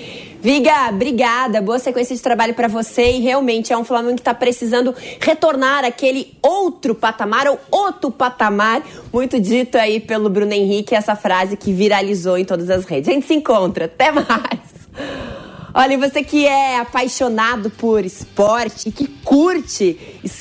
Viga, 0.41 0.89
obrigada. 0.89 1.61
Boa 1.61 1.79
sequência 1.79 2.15
de 2.15 2.21
trabalho 2.21 2.53
para 2.53 2.67
você. 2.67 3.11
E 3.13 3.19
realmente 3.19 3.73
é 3.73 3.77
um 3.77 3.83
Flamengo 3.83 4.15
que 4.15 4.21
está 4.21 4.33
precisando 4.33 4.93
retornar 5.19 5.83
aquele 5.83 6.33
outro 6.41 6.95
patamar 6.95 7.47
ou 7.47 7.59
outro 7.71 8.11
patamar, 8.11 8.83
muito 9.11 9.39
dito 9.39 9.77
aí 9.77 9.99
pelo 9.99 10.29
Bruno 10.29 10.53
Henrique, 10.53 10.95
essa 10.95 11.15
frase 11.15 11.57
que 11.57 11.73
viralizou 11.73 12.37
em 12.37 12.45
todas 12.45 12.69
as 12.69 12.85
redes. 12.85 13.09
A 13.09 13.13
gente 13.13 13.25
se 13.25 13.33
encontra. 13.33 13.85
Até 13.85 14.11
mais. 14.11 15.46
Olha, 15.79 15.95
você 15.95 16.23
que 16.23 16.43
é 16.43 16.79
apaixonado 16.79 17.69
por 17.69 18.03
esporte 18.03 18.89
e 18.89 18.91
que 18.91 19.05
curte 19.23 19.95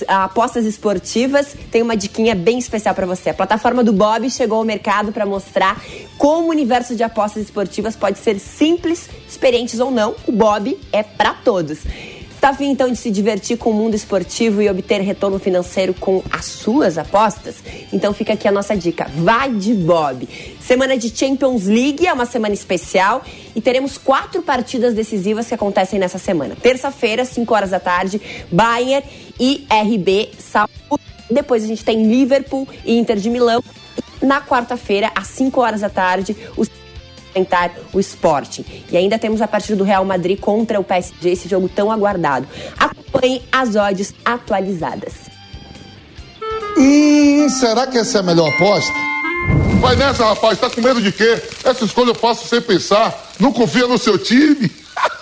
apostas 0.08 0.64
esportivas, 0.64 1.54
tem 1.70 1.82
uma 1.82 1.94
diquinha 1.94 2.34
bem 2.34 2.58
especial 2.58 2.94
para 2.94 3.04
você. 3.04 3.28
A 3.28 3.34
plataforma 3.34 3.84
do 3.84 3.92
Bob 3.92 4.30
chegou 4.30 4.56
ao 4.56 4.64
mercado 4.64 5.12
para 5.12 5.26
mostrar 5.26 5.78
como 6.16 6.46
o 6.46 6.50
universo 6.50 6.96
de 6.96 7.02
apostas 7.02 7.42
esportivas 7.42 7.94
pode 7.94 8.18
ser 8.18 8.38
simples, 8.38 9.10
experientes 9.28 9.78
ou 9.78 9.90
não. 9.90 10.14
O 10.26 10.32
Bob 10.32 10.74
é 10.90 11.02
para 11.02 11.34
todos. 11.34 11.80
Está 12.46 12.54
afim 12.54 12.70
então 12.70 12.88
de 12.88 12.96
se 12.96 13.10
divertir 13.10 13.58
com 13.58 13.70
o 13.70 13.74
mundo 13.74 13.96
esportivo 13.96 14.62
e 14.62 14.70
obter 14.70 15.00
retorno 15.00 15.36
financeiro 15.36 15.92
com 15.92 16.22
as 16.30 16.44
suas 16.44 16.96
apostas? 16.96 17.56
Então 17.92 18.14
fica 18.14 18.34
aqui 18.34 18.46
a 18.46 18.52
nossa 18.52 18.76
dica. 18.76 19.10
Vai 19.16 19.52
de 19.52 19.74
Bob. 19.74 20.28
Semana 20.60 20.96
de 20.96 21.10
Champions 21.10 21.64
League 21.64 22.06
é 22.06 22.12
uma 22.12 22.24
semana 22.24 22.54
especial 22.54 23.24
e 23.52 23.60
teremos 23.60 23.98
quatro 23.98 24.42
partidas 24.42 24.94
decisivas 24.94 25.48
que 25.48 25.54
acontecem 25.54 25.98
nessa 25.98 26.18
semana. 26.18 26.54
Terça-feira, 26.54 27.24
5 27.24 27.52
horas 27.52 27.70
da 27.70 27.80
tarde, 27.80 28.22
Bayern 28.52 29.04
e 29.40 29.66
RB 29.68 30.30
Saúde. 30.38 31.02
Depois 31.28 31.64
a 31.64 31.66
gente 31.66 31.84
tem 31.84 32.08
Liverpool 32.08 32.68
e 32.84 32.96
Inter 32.96 33.16
de 33.16 33.28
Milão. 33.28 33.60
Na 34.22 34.40
quarta-feira, 34.40 35.10
às 35.16 35.26
5 35.26 35.60
horas 35.60 35.80
da 35.80 35.90
tarde, 35.90 36.36
os 36.56 36.68
o 37.92 38.00
Sporting. 38.00 38.64
E 38.90 38.96
ainda 38.96 39.18
temos 39.18 39.42
a 39.42 39.48
partida 39.48 39.76
do 39.76 39.84
Real 39.84 40.04
Madrid 40.04 40.38
contra 40.38 40.78
o 40.78 40.84
PSG, 40.84 41.30
esse 41.30 41.48
jogo 41.48 41.68
tão 41.68 41.90
aguardado. 41.90 42.46
Acompanhe 42.78 43.42
as 43.50 43.74
odds 43.74 44.14
atualizadas. 44.24 45.14
Hum, 46.78 47.48
será 47.48 47.86
que 47.86 47.98
essa 47.98 48.18
é 48.18 48.20
a 48.20 48.24
melhor 48.24 48.48
aposta? 48.48 48.92
Vai 49.80 49.96
nessa, 49.96 50.26
rapaz, 50.26 50.58
tá 50.58 50.68
com 50.68 50.80
medo 50.80 51.00
de 51.00 51.12
quê? 51.12 51.42
Essa 51.64 51.84
escolha 51.84 52.10
eu 52.10 52.14
faço 52.14 52.46
sem 52.46 52.60
pensar. 52.60 53.32
Não 53.38 53.52
confia 53.52 53.86
no 53.86 53.98
seu 53.98 54.18
time? 54.18 54.70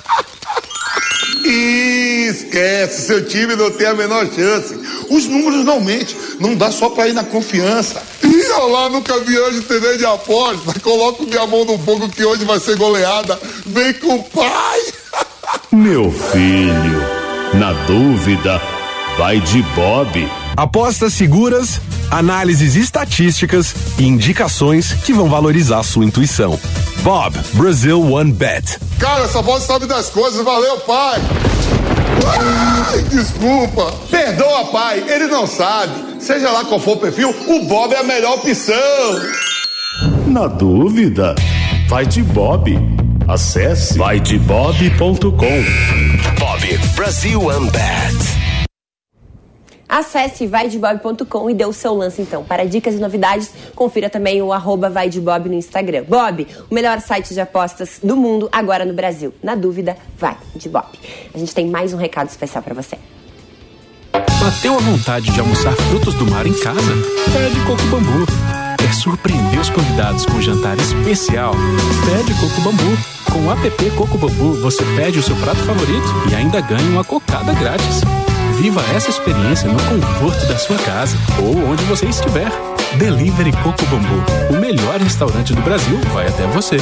Esquece, 1.45 3.07
seu 3.07 3.27
time 3.27 3.55
não 3.55 3.71
tem 3.71 3.87
a 3.87 3.95
menor 3.95 4.27
chance. 4.35 4.75
Os 5.11 5.27
números 5.27 5.65
não 5.65 5.81
mentem, 5.81 6.17
não 6.41 6.55
dá 6.55 6.71
só 6.71 6.89
pra 6.89 7.07
ir 7.09 7.13
na 7.13 7.25
confiança. 7.25 8.03
Ih, 8.23 8.71
lá, 8.71 8.89
nunca 8.89 9.19
vi 9.21 9.39
hoje 9.39 9.61
TV 9.63 9.99
de 9.99 10.07
aposta. 10.07 10.79
Coloco 10.81 11.25
minha 11.25 11.47
mão 11.47 11.65
no 11.65 11.79
fogo 11.79 12.09
que 12.09 12.25
hoje 12.25 12.45
vai 12.45 12.59
ser 12.59 12.77
goleada. 12.77 13.39
Vem 13.67 13.93
com 13.95 14.17
o 14.17 14.25
pai. 14.25 14.81
Meu 15.71 16.11
filho, 16.11 17.03
na 17.55 17.73
dúvida, 17.87 18.61
vai 19.17 19.41
de 19.41 19.63
Bob. 19.75 20.29
Apostas 20.57 21.13
seguras, 21.15 21.81
análises 22.11 22.77
estatísticas 22.77 23.75
e 23.99 24.07
indicações 24.07 24.93
que 24.93 25.13
vão 25.13 25.29
valorizar 25.29 25.83
sua 25.83 26.05
intuição. 26.05 26.59
Bob, 27.03 27.39
Brazil 27.55 28.13
One 28.13 28.33
Bet. 28.33 28.79
Cara, 28.99 29.25
essa 29.25 29.43
voz 29.43 29.65
sabe 29.65 29.87
das 29.87 30.11
coisas, 30.11 30.45
valeu, 30.45 30.79
pai! 30.81 31.21
Ai, 32.27 33.03
desculpa! 33.03 33.93
Perdoa, 34.11 34.67
pai, 34.67 35.05
ele 35.09 35.27
não 35.27 35.47
sabe. 35.47 36.23
Seja 36.23 36.51
lá 36.51 36.65
qual 36.65 36.81
for 36.81 36.97
o 36.97 37.01
perfil, 37.01 37.31
o 37.31 37.67
Bob 37.67 37.93
é 37.93 37.99
a 37.99 38.05
melhor 38.05 38.39
opção. 38.39 38.75
Na 40.27 40.47
dúvida, 40.47 41.35
vai 41.89 42.07
de 42.07 42.23
Bob. 42.23 42.79
Acesse 43.29 43.97
vaidebob.com. 43.97 45.31
Bob 46.39 46.79
Brasil 46.95 47.41
Bet. 47.71 48.44
Acesse 49.95 50.45
vaidebob.com 50.49 51.49
e 51.49 51.55
dê 51.55 51.65
o 51.65 51.73
seu 51.73 51.95
lance 51.95 52.21
então. 52.21 52.43
Para 52.43 52.67
dicas 52.67 52.97
e 52.97 52.99
novidades, 52.99 53.53
confira 53.77 54.11
também 54.11 54.43
o 54.43 54.53
arroba 54.53 54.91
vaidebob 54.91 55.49
no 55.49 55.55
Instagram. 55.55 56.03
Bob, 56.09 56.49
o 56.69 56.75
melhor 56.75 57.01
site 57.01 57.33
de 57.33 57.41
apostas 57.41 58.01
do 58.03 58.17
mundo 58.17 58.49
agora 58.51 58.85
no 58.85 58.93
Brasil. 58.93 59.33
Na 59.41 59.55
dúvida, 59.55 59.97
vai 60.19 60.37
de 60.57 60.69
Bob. 60.69 60.89
A 61.33 61.39
gente 61.39 61.55
tem 61.55 61.69
mais 61.69 61.95
um 61.95 61.97
recado 61.97 62.29
especial 62.29 62.61
para 62.61 62.75
você. 62.75 62.99
Bateu 64.41 64.75
a 64.75 64.79
vontade 64.79 65.31
de 65.31 65.39
almoçar 65.39 65.77
frutos 65.77 66.15
do 66.15 66.27
mar 66.29 66.45
em 66.45 66.55
casa? 66.55 66.93
Pede 67.33 67.61
Coco 67.65 67.85
Bambu. 67.85 68.27
Quer 68.77 68.93
surpreender 68.95 69.61
os 69.61 69.71
convidados 69.71 70.27
com 70.27 70.33
um 70.33 70.43
jantar 70.43 70.77
especial? 70.77 71.55
Pede 72.05 72.35
Coco 72.41 72.61
Bambu. 72.63 72.99
Com 73.33 73.47
o 73.47 73.53
app 73.53 73.91
Coco 73.93 74.19
Bambu, 74.19 74.61
você 74.61 74.85
pede 74.97 75.21
o 75.21 75.23
seu 75.23 75.37
prato 75.37 75.61
favorito 75.61 76.09
e 76.33 76.35
ainda 76.35 76.61
ganha 76.61 76.91
uma 76.91 77.05
cocada 77.05 77.53
grátis. 77.53 78.01
Viva 78.57 78.81
essa 78.95 79.11
experiência 79.11 79.71
no 79.71 79.79
conforto 79.83 80.47
da 80.47 80.57
sua 80.57 80.79
casa 80.79 81.17
ou 81.43 81.57
onde 81.71 81.85
você 81.85 82.07
estiver. 82.07 82.51
Delivery 82.99 83.53
Coco 83.63 83.85
Bambu. 83.87 84.25
O 84.51 84.61
melhor 84.61 85.01
restaurante 85.01 85.53
do 85.53 85.63
Brasil 85.63 86.01
vai 86.13 86.29
até 86.29 86.47
você. 86.49 86.77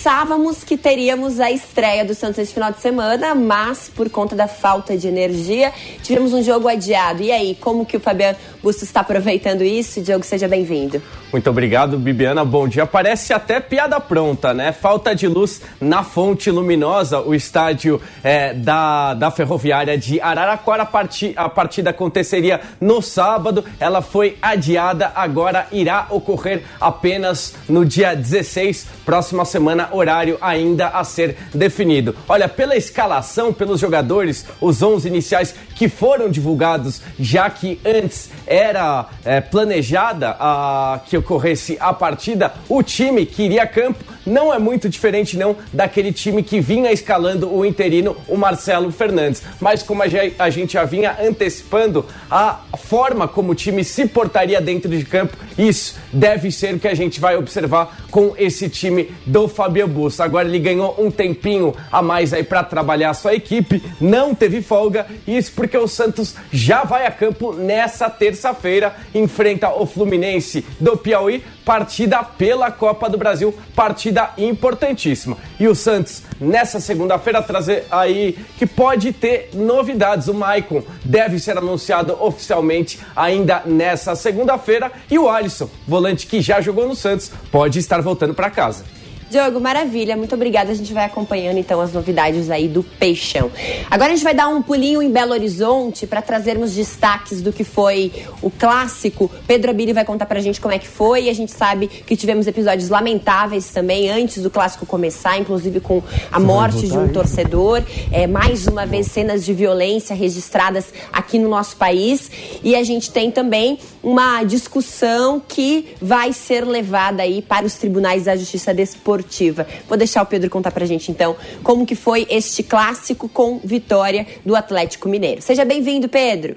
Pensávamos 0.00 0.64
que 0.64 0.78
teríamos 0.78 1.40
a 1.40 1.50
estreia 1.50 2.06
do 2.06 2.14
Santos 2.14 2.38
esse 2.38 2.54
final 2.54 2.72
de 2.72 2.80
semana, 2.80 3.34
mas 3.34 3.90
por 3.94 4.08
conta 4.08 4.34
da 4.34 4.48
falta 4.48 4.96
de 4.96 5.06
energia, 5.06 5.74
tivemos 6.02 6.32
um 6.32 6.42
jogo 6.42 6.68
adiado. 6.68 7.22
E 7.22 7.30
aí, 7.30 7.54
como 7.60 7.84
que 7.84 7.98
o 7.98 8.00
Fabiano 8.00 8.38
Bustos 8.62 8.84
está 8.84 9.00
aproveitando 9.00 9.62
isso? 9.62 10.00
Diogo, 10.00 10.24
seja 10.24 10.48
bem-vindo. 10.48 11.02
Muito 11.32 11.48
obrigado, 11.48 11.96
Bibiana. 11.96 12.44
Bom 12.44 12.66
dia. 12.66 12.86
Parece 12.86 13.32
até 13.32 13.60
piada 13.60 14.00
pronta, 14.00 14.52
né? 14.52 14.72
Falta 14.72 15.14
de 15.14 15.28
luz 15.28 15.62
na 15.80 16.02
fonte 16.02 16.50
luminosa. 16.50 17.20
O 17.20 17.34
estádio 17.34 18.00
é, 18.24 18.52
da, 18.52 19.14
da 19.14 19.30
Ferroviária 19.30 19.96
de 19.96 20.20
Araraquara. 20.20 20.82
A, 20.82 21.44
a 21.44 21.48
partida 21.48 21.90
aconteceria 21.90 22.60
no 22.80 23.00
sábado. 23.00 23.64
Ela 23.78 24.02
foi 24.02 24.36
adiada. 24.42 25.12
Agora 25.14 25.68
irá 25.70 26.06
ocorrer 26.10 26.64
apenas 26.80 27.54
no 27.68 27.84
dia 27.84 28.14
16, 28.14 28.86
próxima 29.10 29.44
semana, 29.44 29.88
horário 29.90 30.38
ainda 30.40 30.86
a 30.86 31.02
ser 31.02 31.36
definido. 31.52 32.14
Olha, 32.28 32.48
pela 32.48 32.76
escalação, 32.76 33.52
pelos 33.52 33.80
jogadores, 33.80 34.46
os 34.60 34.80
11 34.84 35.08
iniciais 35.08 35.52
que 35.80 35.88
foram 35.88 36.28
divulgados, 36.28 37.00
já 37.18 37.48
que 37.48 37.80
antes 37.82 38.28
era 38.46 39.06
é, 39.24 39.40
planejada 39.40 40.36
a 40.38 41.00
que 41.06 41.16
ocorresse 41.16 41.78
a 41.80 41.90
partida, 41.94 42.52
o 42.68 42.82
time 42.82 43.24
que 43.24 43.44
iria 43.44 43.62
a 43.62 43.66
campo 43.66 44.04
não 44.26 44.52
é 44.52 44.58
muito 44.58 44.88
diferente 44.88 45.38
não 45.38 45.56
daquele 45.72 46.12
time 46.12 46.42
que 46.42 46.60
vinha 46.60 46.92
escalando 46.92 47.50
o 47.50 47.64
interino, 47.64 48.16
o 48.28 48.36
Marcelo 48.36 48.92
Fernandes. 48.92 49.42
Mas 49.58 49.82
como 49.82 50.02
a 50.02 50.50
gente 50.50 50.74
já 50.74 50.84
vinha 50.84 51.16
antecipando 51.20 52.04
a 52.30 52.60
forma 52.78 53.26
como 53.26 53.52
o 53.52 53.54
time 53.54 53.82
se 53.82 54.06
portaria 54.06 54.60
dentro 54.60 54.90
de 54.90 55.04
campo, 55.04 55.36
isso 55.58 55.96
deve 56.12 56.50
ser 56.50 56.74
o 56.74 56.78
que 56.78 56.88
a 56.88 56.94
gente 56.94 57.20
vai 57.20 57.36
observar 57.36 58.04
com 58.10 58.34
esse 58.36 58.68
time 58.68 59.10
do 59.26 59.48
Fabio 59.48 59.88
Bussa. 59.88 60.24
Agora 60.24 60.46
ele 60.46 60.58
ganhou 60.58 60.94
um 60.98 61.10
tempinho 61.10 61.74
a 61.90 62.02
mais 62.02 62.32
aí 62.32 62.44
para 62.44 62.62
trabalhar 62.62 63.10
a 63.10 63.14
sua 63.14 63.34
equipe, 63.34 63.82
não 64.00 64.34
teve 64.34 64.62
folga, 64.62 65.06
isso 65.26 65.52
porque 65.54 65.69
o 65.76 65.88
Santos 65.88 66.34
já 66.52 66.84
vai 66.84 67.06
a 67.06 67.10
campo 67.10 67.52
nessa 67.52 68.08
terça-feira, 68.08 68.94
enfrenta 69.14 69.68
o 69.70 69.86
Fluminense 69.86 70.64
do 70.78 70.96
Piauí, 70.96 71.42
partida 71.64 72.22
pela 72.22 72.70
Copa 72.70 73.08
do 73.08 73.18
Brasil, 73.18 73.54
partida 73.74 74.30
importantíssima. 74.36 75.36
E 75.58 75.68
o 75.68 75.74
Santos, 75.74 76.22
nessa 76.40 76.80
segunda-feira, 76.80 77.42
trazer 77.42 77.86
aí 77.90 78.38
que 78.58 78.66
pode 78.66 79.12
ter 79.12 79.50
novidades. 79.54 80.28
O 80.28 80.34
Maicon 80.34 80.82
deve 81.04 81.38
ser 81.38 81.56
anunciado 81.56 82.16
oficialmente 82.20 82.98
ainda 83.14 83.62
nessa 83.64 84.14
segunda-feira. 84.14 84.90
E 85.10 85.18
o 85.18 85.28
Alisson, 85.28 85.68
volante 85.86 86.26
que 86.26 86.40
já 86.40 86.60
jogou 86.60 86.88
no 86.88 86.94
Santos, 86.94 87.30
pode 87.50 87.78
estar 87.78 88.00
voltando 88.00 88.34
para 88.34 88.50
casa. 88.50 88.99
Diogo, 89.30 89.60
maravilha, 89.60 90.16
muito 90.16 90.34
obrigada. 90.34 90.72
A 90.72 90.74
gente 90.74 90.92
vai 90.92 91.04
acompanhando 91.04 91.56
então 91.56 91.80
as 91.80 91.92
novidades 91.92 92.50
aí 92.50 92.66
do 92.66 92.82
Peixão. 92.82 93.48
Agora 93.88 94.10
a 94.10 94.16
gente 94.16 94.24
vai 94.24 94.34
dar 94.34 94.48
um 94.48 94.60
pulinho 94.60 95.00
em 95.00 95.08
Belo 95.08 95.30
Horizonte 95.30 96.04
para 96.04 96.20
trazermos 96.20 96.74
destaques 96.74 97.40
do 97.40 97.52
que 97.52 97.62
foi 97.62 98.10
o 98.42 98.50
clássico. 98.50 99.30
Pedro 99.46 99.70
Abili 99.70 99.92
vai 99.92 100.04
contar 100.04 100.26
pra 100.26 100.40
gente 100.40 100.60
como 100.60 100.74
é 100.74 100.80
que 100.80 100.88
foi. 100.88 101.26
E 101.26 101.30
a 101.30 101.32
gente 101.32 101.52
sabe 101.52 101.86
que 101.86 102.16
tivemos 102.16 102.48
episódios 102.48 102.88
lamentáveis 102.88 103.70
também 103.70 104.10
antes 104.10 104.42
do 104.42 104.50
clássico 104.50 104.84
começar, 104.84 105.38
inclusive 105.38 105.78
com 105.78 106.02
a 106.32 106.40
morte 106.40 106.88
de 106.88 106.98
um 106.98 107.06
torcedor. 107.06 107.84
É, 108.10 108.26
mais 108.26 108.66
uma 108.66 108.84
vez 108.84 109.06
cenas 109.06 109.44
de 109.44 109.54
violência 109.54 110.12
registradas 110.12 110.86
aqui 111.12 111.38
no 111.38 111.48
nosso 111.48 111.76
país. 111.76 112.28
E 112.64 112.74
a 112.74 112.82
gente 112.82 113.12
tem 113.12 113.30
também 113.30 113.78
uma 114.02 114.42
discussão 114.42 115.40
que 115.46 115.94
vai 116.02 116.32
ser 116.32 116.66
levada 116.66 117.22
aí 117.22 117.40
para 117.40 117.64
os 117.64 117.74
tribunais 117.74 118.24
da 118.24 118.34
Justiça 118.34 118.74
Desportiva 118.74 119.19
esportiva. 119.20 119.66
Vou 119.88 119.96
deixar 119.96 120.22
o 120.22 120.26
Pedro 120.26 120.50
contar 120.50 120.72
pra 120.72 120.84
gente 120.84 121.10
então 121.10 121.36
como 121.62 121.86
que 121.86 121.94
foi 121.94 122.26
este 122.28 122.62
clássico 122.62 123.28
com 123.28 123.58
vitória 123.62 124.26
do 124.44 124.56
Atlético 124.56 125.08
Mineiro. 125.08 125.40
Seja 125.40 125.64
bem-vindo, 125.64 126.08
Pedro. 126.08 126.56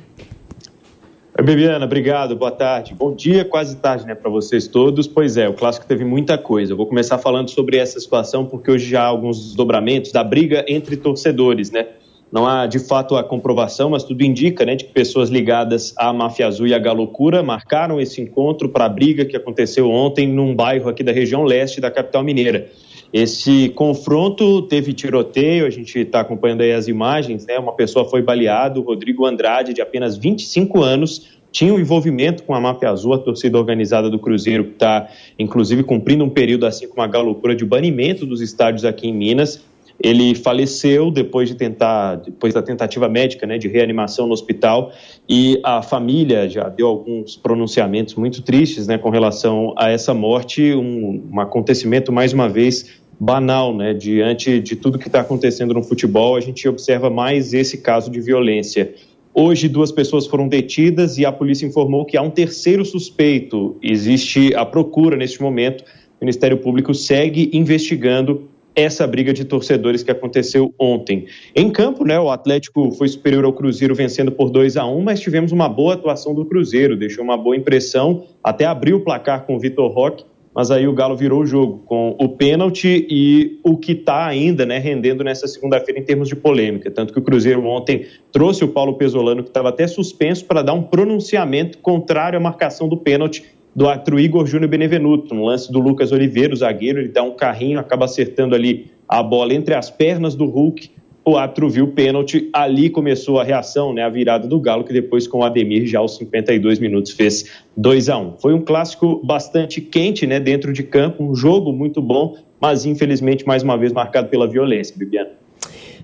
Oi, 1.37 1.43
Bebiana, 1.43 1.85
obrigado, 1.85 2.35
boa 2.35 2.51
tarde. 2.51 2.93
Bom 2.93 3.13
dia, 3.13 3.43
quase 3.43 3.77
tarde, 3.77 4.05
né, 4.05 4.13
para 4.13 4.29
vocês 4.29 4.67
todos. 4.67 5.07
Pois 5.07 5.35
é, 5.35 5.49
o 5.49 5.53
clássico 5.53 5.85
teve 5.85 6.05
muita 6.05 6.37
coisa. 6.37 6.73
Eu 6.73 6.77
vou 6.77 6.85
começar 6.85 7.17
falando 7.17 7.49
sobre 7.49 7.77
essa 7.77 7.99
situação 7.99 8.45
porque 8.45 8.69
hoje 8.69 8.89
já 8.89 9.01
há 9.01 9.07
alguns 9.07 9.43
desdobramentos 9.43 10.11
da 10.11 10.23
briga 10.23 10.63
entre 10.67 10.95
torcedores, 10.95 11.71
né? 11.71 11.87
Não 12.33 12.47
há 12.47 12.65
de 12.65 12.79
fato 12.79 13.15
a 13.15 13.23
comprovação, 13.23 13.91
mas 13.91 14.03
tudo 14.03 14.23
indica 14.23 14.65
né, 14.65 14.73
de 14.73 14.85
que 14.85 14.91
pessoas 14.91 15.29
ligadas 15.29 15.93
à 15.95 16.11
Máfia 16.11 16.47
Azul 16.47 16.65
e 16.65 16.73
à 16.73 16.79
Galocura 16.79 17.43
marcaram 17.43 18.01
esse 18.01 18.19
encontro 18.19 18.69
para 18.69 18.85
a 18.85 18.89
briga 18.89 19.23
que 19.23 19.37
aconteceu 19.37 19.87
ontem 19.91 20.27
num 20.27 20.55
bairro 20.55 20.89
aqui 20.89 21.03
da 21.03 21.11
região 21.11 21.43
leste 21.43 21.79
da 21.79 21.91
capital 21.91 22.23
mineira. 22.23 22.71
Esse 23.13 23.69
confronto 23.69 24.63
teve 24.63 24.93
tiroteio, 24.93 25.67
a 25.67 25.69
gente 25.69 25.99
está 25.99 26.21
acompanhando 26.21 26.61
aí 26.61 26.71
as 26.71 26.87
imagens, 26.87 27.45
né? 27.45 27.59
Uma 27.59 27.73
pessoa 27.73 28.09
foi 28.09 28.23
baleada, 28.23 28.79
o 28.79 28.83
Rodrigo 28.83 29.27
Andrade, 29.27 29.71
de 29.71 29.83
apenas 29.83 30.17
25 30.17 30.81
anos, 30.81 31.29
tinha 31.51 31.71
um 31.71 31.79
envolvimento 31.79 32.41
com 32.41 32.55
a 32.55 32.59
Máfia 32.59 32.89
Azul, 32.89 33.13
a 33.13 33.19
torcida 33.19 33.59
organizada 33.59 34.09
do 34.09 34.17
Cruzeiro, 34.17 34.63
que 34.63 34.71
está, 34.71 35.07
inclusive, 35.37 35.83
cumprindo 35.83 36.23
um 36.23 36.29
período, 36.31 36.65
assim 36.65 36.87
como 36.87 37.03
a 37.03 37.07
Galocura, 37.07 37.55
de 37.55 37.63
banimento 37.63 38.25
dos 38.25 38.41
estádios 38.41 38.83
aqui 38.83 39.07
em 39.07 39.13
Minas. 39.13 39.63
Ele 40.01 40.35
faleceu 40.35 41.11
depois 41.11 41.47
de 41.47 41.55
tentar, 41.55 42.15
depois 42.15 42.53
da 42.53 42.61
tentativa 42.61 43.07
médica, 43.07 43.45
né, 43.47 43.57
de 43.57 43.67
reanimação 43.67 44.27
no 44.27 44.33
hospital, 44.33 44.91
e 45.29 45.59
a 45.63 45.81
família 45.81 46.49
já 46.49 46.67
deu 46.67 46.87
alguns 46.87 47.35
pronunciamentos 47.35 48.15
muito 48.15 48.41
tristes, 48.41 48.87
né, 48.87 48.97
com 48.97 49.09
relação 49.09 49.73
a 49.77 49.89
essa 49.89 50.13
morte, 50.13 50.73
um, 50.73 51.29
um 51.31 51.39
acontecimento 51.39 52.11
mais 52.11 52.33
uma 52.33 52.49
vez 52.49 53.01
banal, 53.19 53.75
né, 53.75 53.93
diante 53.93 54.59
de 54.59 54.75
tudo 54.75 54.99
que 54.99 55.07
está 55.07 55.21
acontecendo 55.21 55.73
no 55.73 55.83
futebol, 55.83 56.35
a 56.35 56.41
gente 56.41 56.67
observa 56.67 57.09
mais 57.09 57.53
esse 57.53 57.77
caso 57.77 58.11
de 58.11 58.19
violência. 58.19 58.93
Hoje, 59.33 59.67
duas 59.67 59.91
pessoas 59.91 60.27
foram 60.27 60.47
detidas 60.47 61.17
e 61.17 61.25
a 61.25 61.31
polícia 61.31 61.65
informou 61.65 62.05
que 62.05 62.15
há 62.15 62.21
um 62.21 62.29
terceiro 62.29 62.85
suspeito. 62.85 63.77
Existe 63.81 64.53
a 64.53 64.63
procura 64.63 65.17
neste 65.17 65.41
momento. 65.41 65.83
O 65.83 66.23
Ministério 66.23 66.57
Público 66.57 66.93
segue 66.93 67.49
investigando 67.51 68.47
essa 68.75 69.05
briga 69.05 69.33
de 69.33 69.45
torcedores 69.45 70.03
que 70.03 70.11
aconteceu 70.11 70.73
ontem. 70.79 71.25
Em 71.55 71.69
campo, 71.69 72.05
né, 72.05 72.19
o 72.19 72.29
Atlético 72.29 72.91
foi 72.91 73.07
superior 73.07 73.45
ao 73.45 73.53
Cruzeiro 73.53 73.93
vencendo 73.95 74.31
por 74.31 74.49
2 74.49 74.77
a 74.77 74.85
1 74.85 75.01
mas 75.01 75.19
tivemos 75.19 75.51
uma 75.51 75.69
boa 75.69 75.93
atuação 75.93 76.33
do 76.33 76.45
Cruzeiro, 76.45 76.95
deixou 76.95 77.23
uma 77.23 77.37
boa 77.37 77.55
impressão, 77.55 78.23
até 78.43 78.65
abriu 78.65 78.97
o 78.97 79.01
placar 79.01 79.45
com 79.45 79.55
o 79.55 79.59
Vitor 79.59 79.91
Roque, 79.91 80.25
mas 80.55 80.69
aí 80.69 80.87
o 80.87 80.93
Galo 80.93 81.17
virou 81.17 81.41
o 81.41 81.45
jogo 81.45 81.79
com 81.85 82.15
o 82.19 82.29
pênalti 82.29 83.07
e 83.09 83.59
o 83.63 83.75
que 83.75 83.93
está 83.93 84.25
ainda 84.27 84.65
né, 84.65 84.77
rendendo 84.77 85.23
nessa 85.23 85.47
segunda-feira 85.47 85.99
em 85.99 86.03
termos 86.03 86.27
de 86.27 86.35
polêmica. 86.35 86.91
Tanto 86.91 87.11
que 87.11 87.19
o 87.19 87.23
Cruzeiro 87.23 87.65
ontem 87.65 88.05
trouxe 88.31 88.63
o 88.63 88.67
Paulo 88.67 88.93
Pesolano, 88.95 89.41
que 89.41 89.49
estava 89.49 89.69
até 89.69 89.87
suspenso, 89.87 90.45
para 90.45 90.61
dar 90.61 90.73
um 90.73 90.83
pronunciamento 90.83 91.79
contrário 91.79 92.37
à 92.37 92.39
marcação 92.39 92.87
do 92.87 92.97
pênalti 92.97 93.43
do 93.75 93.87
árbitro 93.87 94.19
Igor 94.19 94.45
Júnior 94.45 94.69
Benevenuto, 94.69 95.33
no 95.33 95.45
lance 95.45 95.71
do 95.71 95.79
Lucas 95.79 96.11
Oliveira, 96.11 96.53
o 96.53 96.57
zagueiro, 96.57 96.99
ele 96.99 97.09
dá 97.09 97.23
um 97.23 97.31
carrinho, 97.31 97.79
acaba 97.79 98.05
acertando 98.05 98.55
ali 98.55 98.91
a 99.07 99.21
bola 99.21 99.53
entre 99.53 99.73
as 99.73 99.89
pernas 99.89 100.35
do 100.35 100.45
Hulk, 100.45 100.91
o 101.25 101.37
árbitro 101.37 101.69
viu 101.69 101.85
o 101.85 101.91
pênalti, 101.91 102.49
ali 102.51 102.89
começou 102.89 103.39
a 103.39 103.43
reação, 103.43 103.93
né, 103.93 104.03
a 104.03 104.09
virada 104.09 104.45
do 104.45 104.59
Galo, 104.59 104.83
que 104.83 104.91
depois 104.91 105.25
com 105.25 105.39
o 105.39 105.43
Ademir 105.43 105.87
já 105.87 105.99
aos 105.99 106.17
52 106.17 106.79
minutos 106.79 107.13
fez 107.13 107.63
2 107.77 108.09
a 108.09 108.17
1 108.17 108.37
Foi 108.39 108.53
um 108.53 108.59
clássico 108.59 109.21
bastante 109.23 109.79
quente, 109.79 110.27
né, 110.27 110.39
dentro 110.39 110.73
de 110.73 110.83
campo, 110.83 111.23
um 111.23 111.33
jogo 111.33 111.71
muito 111.71 112.01
bom, 112.01 112.35
mas 112.59 112.85
infelizmente 112.85 113.47
mais 113.47 113.63
uma 113.63 113.77
vez 113.77 113.93
marcado 113.93 114.27
pela 114.27 114.47
violência, 114.47 114.95
Bibiana. 114.97 115.42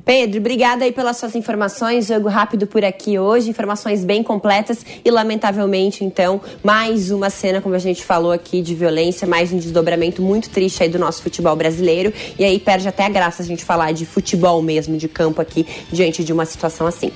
Pedro, 0.06 0.40
obrigada 0.40 0.86
aí 0.86 0.92
pelas 0.92 1.18
suas 1.18 1.36
informações. 1.36 2.08
Jogo 2.08 2.28
rápido 2.28 2.66
por 2.66 2.84
aqui 2.84 3.20
hoje, 3.20 3.50
informações 3.50 4.04
bem 4.04 4.24
completas 4.24 4.86
e, 5.04 5.12
lamentavelmente, 5.12 6.04
então, 6.04 6.42
mais 6.64 7.12
uma 7.12 7.30
cena, 7.30 7.62
como 7.62 7.76
a 7.76 7.80
gente 7.80 8.04
falou 8.04 8.32
aqui, 8.32 8.62
de 8.62 8.74
violência, 8.74 9.28
mais 9.28 9.54
um 9.54 9.58
desdobramento 9.58 10.22
muito 10.22 10.50
triste 10.50 10.84
aí 10.84 10.90
do 10.90 10.98
nosso 10.98 11.22
futebol 11.22 11.56
brasileiro. 11.56 12.12
E 12.38 12.44
aí 12.44 12.60
perde 12.60 12.88
até 12.88 13.06
a 13.06 13.10
graça 13.10 13.44
a 13.44 13.46
gente 13.46 13.64
falar 13.64 13.92
de 13.92 14.06
futebol 14.06 14.62
mesmo, 14.62 14.98
de 14.98 15.08
campo 15.08 15.42
aqui, 15.42 15.66
diante 15.92 16.24
de 16.24 16.34
uma 16.34 16.46
situação 16.46 16.88
assim. 16.88 17.12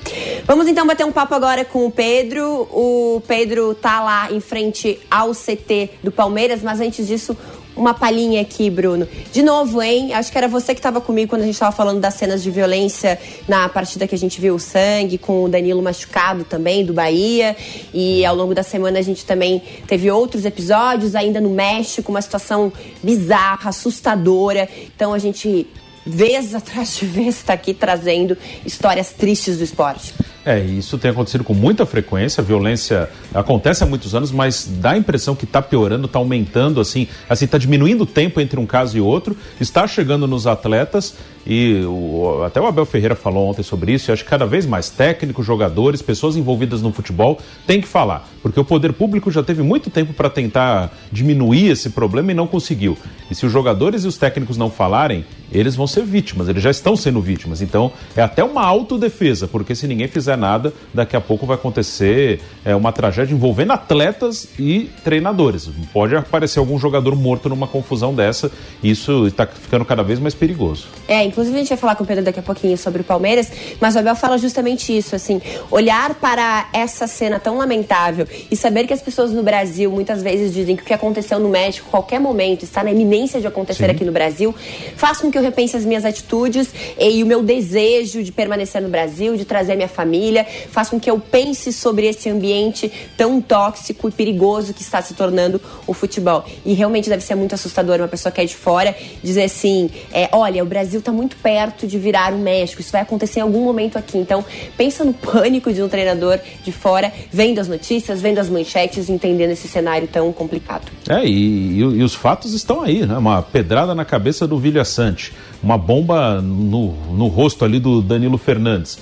Vamos 0.46 0.68
então 0.68 0.86
bater 0.86 1.06
um 1.06 1.12
papo 1.12 1.34
agora 1.34 1.66
com 1.66 1.86
o 1.86 1.92
Pedro. 1.92 2.68
O 2.72 3.22
Pedro 3.28 3.74
tá 3.74 4.04
lá 4.04 4.32
em 4.32 4.40
frente 4.40 5.00
ao 5.10 5.32
CT 5.32 5.90
do 6.04 6.12
Palmeiras, 6.12 6.62
mas 6.62 6.80
antes 6.80 7.08
disso, 7.08 7.36
uma 7.76 7.94
palhinha 7.94 8.42
aqui, 8.42 8.70
Bruno. 8.70 9.08
De 9.32 9.42
novo, 9.42 9.82
hein? 9.82 10.14
Acho 10.14 10.32
que 10.32 10.38
era 10.38 10.48
você 10.48 10.74
que 10.74 10.80
estava 10.80 11.02
comigo 11.02 11.30
quando 11.30 11.42
a 11.42 11.46
gente 11.46 11.56
estava 11.56 11.72
falando 11.72 12.00
das 12.00 12.14
cenas 12.14 12.44
de 12.44 12.52
violência 12.52 13.20
na 13.48 13.68
partida 13.70 14.08
que 14.08 14.16
a 14.16 14.18
gente 14.18 14.40
viu 14.40 14.56
o 14.56 14.60
sangue, 14.60 15.18
com 15.18 15.44
o 15.44 15.50
Danilo 15.50 15.82
machucado 15.82 16.44
também, 16.44 16.86
do 16.86 16.94
Bahia. 16.94 17.56
E 17.94 18.26
ao 18.26 18.36
longo 18.36 18.54
da 18.54 18.64
semana 18.64 19.00
a 19.00 19.02
gente 19.02 19.26
também 19.26 19.62
teve 19.88 20.10
outros 20.12 20.46
episódios, 20.46 21.16
ainda 21.16 21.42
no 21.42 21.50
México, 21.50 22.12
uma 22.12 22.22
situação 22.22 22.72
bizarra, 23.02 23.70
assustadora. 23.70 24.70
Então 24.96 25.14
a 25.14 25.20
gente, 25.20 25.68
vez 26.06 26.54
atrás 26.54 26.98
de 26.98 27.06
vez, 27.06 27.38
está 27.38 27.54
aqui 27.54 27.74
trazendo 27.74 28.38
histórias 28.66 29.12
tristes 29.12 29.58
do 29.58 29.64
esporte. 29.64 30.14
É, 30.46 30.60
isso 30.60 30.98
tem 30.98 31.12
acontecido 31.12 31.44
com 31.44 31.54
muita 31.54 31.86
frequência, 31.86 32.42
a 32.42 32.44
violência 32.44 33.10
acontece 33.34 33.84
há 33.84 33.88
muitos 33.88 34.14
anos, 34.14 34.32
mas 34.32 34.68
dá 34.70 34.92
a 34.92 34.98
impressão 34.98 35.36
que 35.36 35.46
está 35.46 35.62
piorando, 35.62 36.06
está 36.06 36.20
aumentando, 36.20 36.82
assim, 36.82 37.08
assim, 37.30 37.46
está 37.46 37.58
diminuindo 37.58 38.02
o 38.02 38.06
tempo 38.06 38.42
entre 38.42 38.60
um 38.60 38.66
caso 38.66 38.98
e 38.98 39.02
outro, 39.02 39.38
está 39.60 39.88
chegando 39.88 40.28
nos 40.28 40.46
atletas 40.46 41.16
e 41.46 41.84
o, 41.86 42.44
até 42.46 42.60
o 42.62 42.66
Abel 42.66 42.86
Ferreira 42.86 43.16
falou 43.16 43.50
ontem 43.50 43.64
sobre 43.64 43.94
isso, 43.94 44.10
e 44.10 44.12
acho 44.12 44.24
que 44.24 44.30
cada 44.30 44.46
vez 44.46 44.66
mais 44.66 44.90
técnicos, 44.90 45.46
jogadores, 45.46 46.02
pessoas 46.02 46.36
envolvidas 46.36 46.82
no 46.82 46.92
futebol 46.92 47.40
têm 47.68 47.82
que 47.82 47.88
falar, 47.88 48.28
porque 48.42 48.60
o 48.60 48.66
poder 48.66 48.94
público 48.94 49.32
já 49.32 49.44
teve 49.44 49.62
muito 49.62 49.90
tempo 49.90 50.14
para 50.14 50.30
tentar 50.30 50.92
diminuir 51.12 51.70
esse 51.70 51.90
problema 51.90 52.32
e 52.32 52.36
não 52.36 52.48
conseguiu. 52.48 52.98
E 53.30 53.36
se 53.36 53.46
os 53.46 53.52
jogadores 53.52 54.04
e 54.04 54.08
os 54.08 54.18
técnicos 54.18 54.58
não 54.58 54.70
falarem, 54.70 55.26
eles 55.52 55.76
vão 55.76 55.86
ser 55.86 56.04
vítimas, 56.04 56.50
eles 56.50 56.64
já 56.64 56.72
estão 56.72 56.96
sendo 56.96 57.22
vítimas. 57.22 57.62
Então 57.62 57.92
é 58.16 58.22
até 58.22 58.44
uma 58.44 58.64
autodefesa, 58.64 59.48
porque 59.48 59.76
se 59.76 59.88
ninguém 59.88 60.08
fizer 60.08 60.36
nada, 60.36 60.74
daqui 60.94 61.16
a 61.16 61.22
pouco 61.22 61.46
vai 61.46 61.56
acontecer 61.56 62.42
é, 62.66 62.76
uma 62.76 62.92
tragédia 62.92 63.34
envolvendo 63.34 63.72
atletas 63.72 64.50
e 64.58 64.90
treinadores. 65.04 65.70
Pode 65.92 66.16
aparecer 66.16 66.60
algum 66.60 66.78
jogador 66.80 67.16
morto 67.16 67.50
numa 67.50 67.68
confusão 67.68 68.14
dessa, 68.14 68.52
e 68.82 68.90
isso 68.90 69.28
está 69.28 69.46
ficando 69.46 69.86
cada 69.86 70.04
vez 70.04 70.20
mais 70.20 70.34
perigoso. 70.34 70.88
É, 71.08 71.24
inclusive 71.34 71.56
a 71.56 71.60
gente 71.60 71.70
vai 71.70 71.78
falar 71.78 71.96
com 71.96 72.04
o 72.04 72.08
Pedro 72.08 72.24
daqui 72.24 72.40
a 72.40 72.44
pouquinho 72.44 72.78
sobre 72.78 73.02
o 73.02 73.04
Palmeiras, 73.04 73.52
mas 73.80 73.96
o 73.96 74.00
Abel 74.00 74.16
fala 74.16 74.38
justamente 74.38 74.96
isso, 74.96 75.16
assim, 75.16 75.42
olhar 75.72 76.14
para 76.16 76.70
essa 76.72 77.08
cena 77.08 77.40
tão 77.40 77.58
lamentável 77.58 78.28
e 78.52 78.56
saber 78.56 78.86
que 78.86 78.94
as 78.94 79.02
pessoas 79.02 79.32
no 79.32 79.42
Brasil 79.42 79.92
muitas 79.92 80.22
vezes 80.22 80.54
dizem 80.54 80.76
que 80.76 80.84
o 80.84 80.86
que 80.86 80.94
aconteceu 80.94 81.40
no 81.40 81.50
México, 81.50 81.90
qualquer 81.90 82.20
momento, 82.20 82.64
está 82.64 82.84
na 82.84 82.92
iminência 82.92 83.42
de 83.42 83.48
acontecer 83.48 83.86
Sim. 83.86 83.92
aqui 83.92 84.06
no 84.06 84.12
Brasil, 84.12 84.54
faz 84.96 85.20
com 85.20 85.32
que 85.32 85.38
eu 85.38 85.42
repense 85.42 85.76
as 85.76 85.84
minhas 85.84 86.06
atitudes 86.06 86.70
e 87.00 87.24
o 87.24 87.26
meu 87.26 87.42
desejo 87.42 88.22
de 88.22 88.32
permanecer 88.32 88.82
no 88.82 88.90
Brasil, 88.90 89.36
de 89.36 89.44
trazer 89.44 89.76
minha 89.76 89.88
família, 89.88 90.46
faz 90.70 90.90
com 90.90 91.00
que 91.00 91.10
eu 91.10 91.20
pense 91.20 91.74
sobre 91.74 92.08
esse 92.08 92.30
ambiente 92.30 92.92
tão 93.18 93.42
tóxico 93.42 94.08
e 94.08 94.12
perigoso 94.12 94.74
que 94.74 94.84
está 94.84 95.02
se 95.02 95.16
tornando 95.16 95.60
o 95.88 95.94
futebol. 95.94 96.46
E 96.64 96.74
realmente 96.74 97.10
deve 97.10 97.24
ser 97.24 97.34
muito 97.34 97.56
assustador 97.56 97.98
uma 97.98 98.08
pessoa 98.08 98.32
que 98.32 98.40
é 98.40 98.46
de 98.46 98.56
fora 98.56 98.96
dizer 99.24 99.44
assim: 99.44 99.90
é, 100.12 100.30
olha, 100.32 100.62
o 100.62 100.66
Brasil 100.66 101.00
está 101.00 101.12
muito 101.12 101.23
perto 101.28 101.88
de 101.88 101.98
virar 101.98 102.34
o 102.34 102.38
México, 102.38 102.82
isso 102.82 102.92
vai 102.92 103.02
acontecer 103.02 103.40
em 103.40 103.44
algum 103.44 103.64
momento 103.64 103.98
aqui. 103.98 104.18
Então, 104.18 104.44
pensa 104.78 105.04
no 105.04 105.14
pânico 105.14 105.72
de 105.72 105.82
um 105.82 105.90
treinador 105.90 106.40
de 106.64 106.72
fora, 106.72 107.12
vendo 107.32 107.60
as 107.60 107.68
notícias, 107.68 108.22
vendo 108.22 108.40
as 108.40 108.50
manchetes, 108.50 109.10
entendendo 109.10 109.52
esse 109.52 109.68
cenário 109.68 110.08
tão 110.08 110.32
complicado. 110.34 110.92
É, 111.08 111.26
e, 111.26 111.32
e, 111.32 111.80
e 111.80 112.04
os 112.04 112.14
fatos 112.14 112.54
estão 112.54 112.82
aí, 112.82 113.06
né? 113.06 113.18
Uma 113.18 113.42
pedrada 113.42 113.94
na 113.96 114.06
cabeça 114.06 114.48
do 114.48 114.58
Vilha 114.58 114.86
Sante, 114.86 115.34
uma 115.62 115.78
bomba 115.78 116.42
no, 116.42 116.94
no 117.14 117.28
rosto 117.28 117.66
ali 117.66 117.80
do 117.80 118.02
Danilo 118.02 118.38
Fernandes. 118.38 119.00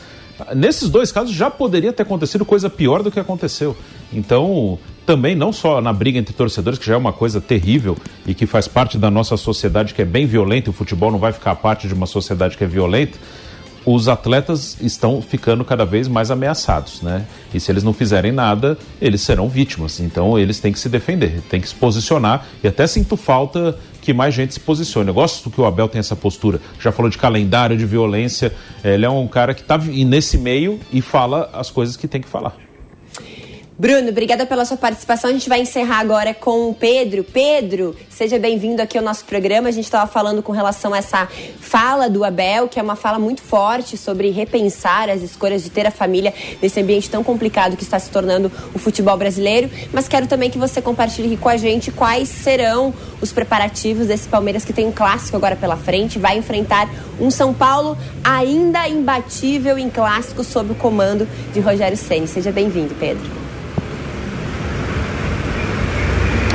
Nesses 0.55 0.89
dois 0.89 1.11
casos 1.11 1.33
já 1.33 1.49
poderia 1.51 1.93
ter 1.93 2.03
acontecido 2.03 2.43
coisa 2.43 2.69
pior 2.69 3.03
do 3.03 3.11
que 3.11 3.19
aconteceu. 3.19 3.75
Então, 4.11 4.79
também 5.05 5.35
não 5.35 5.51
só 5.51 5.81
na 5.81 5.91
briga 5.91 6.19
entre 6.19 6.33
torcedores, 6.33 6.79
que 6.79 6.85
já 6.85 6.93
é 6.93 6.97
uma 6.97 7.13
coisa 7.13 7.41
terrível 7.41 7.97
e 8.25 8.33
que 8.33 8.45
faz 8.45 8.67
parte 8.67 8.97
da 8.97 9.09
nossa 9.09 9.35
sociedade 9.37 9.93
que 9.93 10.01
é 10.01 10.05
bem 10.05 10.25
violenta, 10.25 10.69
o 10.69 10.73
futebol 10.73 11.11
não 11.11 11.19
vai 11.19 11.31
ficar 11.31 11.55
parte 11.55 11.87
de 11.87 11.93
uma 11.93 12.05
sociedade 12.05 12.57
que 12.57 12.63
é 12.63 12.67
violenta 12.67 13.17
os 13.85 14.07
atletas 14.07 14.77
estão 14.81 15.21
ficando 15.21 15.65
cada 15.65 15.85
vez 15.85 16.07
mais 16.07 16.29
ameaçados, 16.29 17.01
né? 17.01 17.25
E 17.53 17.59
se 17.59 17.71
eles 17.71 17.83
não 17.83 17.93
fizerem 17.93 18.31
nada, 18.31 18.77
eles 19.01 19.21
serão 19.21 19.49
vítimas. 19.49 19.99
Então 19.99 20.37
eles 20.37 20.59
têm 20.59 20.71
que 20.71 20.79
se 20.79 20.87
defender, 20.87 21.41
têm 21.49 21.59
que 21.59 21.67
se 21.67 21.75
posicionar. 21.75 22.45
E 22.63 22.67
até 22.67 22.85
sinto 22.85 23.17
falta 23.17 23.77
que 24.01 24.13
mais 24.13 24.33
gente 24.33 24.53
se 24.53 24.59
posicione. 24.59 25.09
Eu 25.09 25.13
gosto 25.13 25.49
que 25.49 25.59
o 25.59 25.65
Abel 25.65 25.87
tem 25.87 25.99
essa 25.99 26.15
postura. 26.15 26.59
Já 26.79 26.91
falou 26.91 27.09
de 27.09 27.17
calendário, 27.17 27.75
de 27.75 27.85
violência. 27.85 28.53
Ele 28.83 29.05
é 29.05 29.09
um 29.09 29.27
cara 29.27 29.53
que 29.53 29.61
está 29.61 29.77
nesse 29.77 30.37
meio 30.37 30.79
e 30.91 31.01
fala 31.01 31.49
as 31.53 31.71
coisas 31.71 31.97
que 31.97 32.07
tem 32.07 32.21
que 32.21 32.29
falar. 32.29 32.70
Bruno, 33.77 34.09
obrigada 34.09 34.45
pela 34.45 34.63
sua 34.63 34.77
participação. 34.77 35.29
A 35.29 35.33
gente 35.33 35.49
vai 35.49 35.61
encerrar 35.61 35.99
agora 35.99 36.35
com 36.35 36.69
o 36.69 36.73
Pedro. 36.73 37.23
Pedro, 37.23 37.95
seja 38.09 38.37
bem-vindo 38.37 38.79
aqui 38.79 38.95
ao 38.95 39.03
nosso 39.03 39.25
programa. 39.25 39.69
A 39.69 39.71
gente 39.71 39.85
estava 39.85 40.05
falando 40.11 40.43
com 40.43 40.51
relação 40.51 40.93
a 40.93 40.99
essa 40.99 41.27
fala 41.59 42.07
do 42.07 42.23
Abel, 42.23 42.67
que 42.67 42.79
é 42.79 42.83
uma 42.83 42.95
fala 42.95 43.17
muito 43.17 43.41
forte 43.41 43.97
sobre 43.97 44.29
repensar 44.29 45.09
as 45.09 45.23
escolhas 45.23 45.63
de 45.63 45.71
ter 45.71 45.87
a 45.87 45.91
família 45.91 46.31
nesse 46.61 46.79
ambiente 46.79 47.09
tão 47.09 47.23
complicado 47.23 47.75
que 47.75 47.81
está 47.81 47.97
se 47.97 48.11
tornando 48.11 48.51
o 48.71 48.77
futebol 48.77 49.17
brasileiro. 49.17 49.67
Mas 49.91 50.07
quero 50.07 50.27
também 50.27 50.51
que 50.51 50.59
você 50.59 50.79
compartilhe 50.79 51.29
aqui 51.29 51.37
com 51.37 51.49
a 51.49 51.57
gente 51.57 51.91
quais 51.91 52.29
serão 52.29 52.93
os 53.19 53.31
preparativos 53.31 54.05
desse 54.05 54.27
Palmeiras 54.29 54.63
que 54.63 54.73
tem 54.73 54.85
um 54.85 54.91
clássico 54.91 55.37
agora 55.37 55.55
pela 55.55 55.75
frente. 55.75 56.19
Vai 56.19 56.37
enfrentar 56.37 56.87
um 57.19 57.31
São 57.31 57.51
Paulo 57.51 57.97
ainda 58.23 58.87
imbatível 58.87 59.79
em 59.79 59.89
clássico 59.89 60.43
sob 60.43 60.73
o 60.73 60.75
comando 60.75 61.27
de 61.51 61.59
Rogério 61.59 61.97
Ceni. 61.97 62.27
Seja 62.27 62.51
bem-vindo, 62.51 62.93
Pedro. 62.99 63.40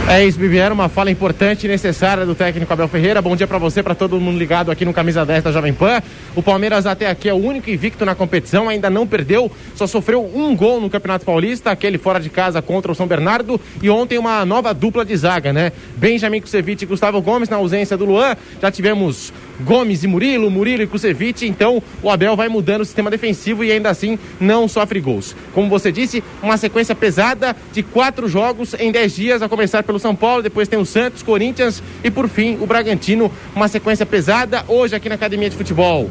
É 0.09 0.25
isso, 0.25 0.39
Bibiana, 0.39 0.73
uma 0.73 0.89
fala 0.89 1.11
importante 1.11 1.67
e 1.67 1.69
necessária 1.69 2.25
do 2.25 2.33
técnico 2.33 2.73
Abel 2.73 2.87
Ferreira. 2.87 3.21
Bom 3.21 3.35
dia 3.35 3.45
para 3.45 3.59
você, 3.59 3.83
para 3.83 3.93
todo 3.93 4.21
mundo 4.21 4.39
ligado 4.39 4.71
aqui 4.71 4.85
no 4.85 4.95
Camisa 4.95 5.27
10 5.27 5.43
da 5.43 5.51
Jovem 5.51 5.75
Pan. 5.75 6.01
O 6.37 6.41
Palmeiras 6.41 6.87
até 6.87 7.11
aqui 7.11 7.29
é 7.29 7.35
o 7.35 7.37
único 7.37 7.69
invicto 7.69 8.05
na 8.05 8.15
competição, 8.15 8.69
ainda 8.69 8.89
não 8.89 9.05
perdeu, 9.05 9.51
só 9.75 9.85
sofreu 9.85 10.25
um 10.25 10.55
gol 10.55 10.81
no 10.81 10.89
Campeonato 10.89 11.25
Paulista, 11.25 11.73
aquele 11.73 11.99
fora 11.99 12.21
de 12.21 12.31
casa 12.31 12.63
contra 12.63 12.93
o 12.93 12.95
São 12.95 13.09
Bernardo 13.09 13.61
e 13.83 13.91
ontem 13.91 14.17
uma 14.17 14.47
nova 14.47 14.73
dupla 14.73 15.05
de 15.05 15.17
zaga, 15.17 15.53
né? 15.53 15.73
Benjamin 15.97 16.41
Kusevich 16.41 16.85
e 16.85 16.87
Gustavo 16.87 17.21
Gomes 17.21 17.49
na 17.49 17.57
ausência 17.57 17.97
do 17.97 18.05
Luan. 18.05 18.37
Já 18.63 18.71
tivemos 18.71 19.33
Gomes 19.61 20.05
e 20.05 20.07
Murilo, 20.07 20.51
Murilo 20.51 20.83
e 20.83 20.87
Kusevich, 20.87 21.47
então 21.47 21.83
o 22.03 22.11
Abel 22.11 22.37
vai 22.37 22.49
mudando 22.49 22.83
o 22.83 22.85
sistema 22.85 23.11
defensivo 23.11 23.65
e 23.65 23.73
ainda 23.73 23.91
assim 23.91 24.19
não 24.39 24.69
sofre 24.69 25.01
gols. 25.01 25.35
Como 25.55 25.69
você 25.69 25.91
disse, 25.91 26.23
uma 26.43 26.57
sequência 26.57 26.95
pesada 26.95 27.57
de 27.73 27.83
quatro 27.83 28.29
jogos 28.29 28.75
em 28.79 28.93
dez 28.93 29.15
dias, 29.15 29.43
a 29.43 29.49
começar 29.49 29.83
pelo 29.83 29.99
São 29.99 30.15
Paulo, 30.15 30.43
depois 30.43 30.69
tem 30.69 30.79
o 30.79 30.87
Santos, 30.87 31.23
Corinthians 31.23 31.83
e 32.05 32.11
por 32.11 32.29
fim 32.29 32.59
o 32.61 32.67
Bragantino, 32.67 33.31
uma 33.55 33.69
sequência 33.69 34.05
pesada 34.05 34.65
hoje 34.69 34.95
aqui 34.95 35.09
na 35.09 35.15
Academia 35.15 35.51
de 35.51 35.57
Futebol. 35.57 36.11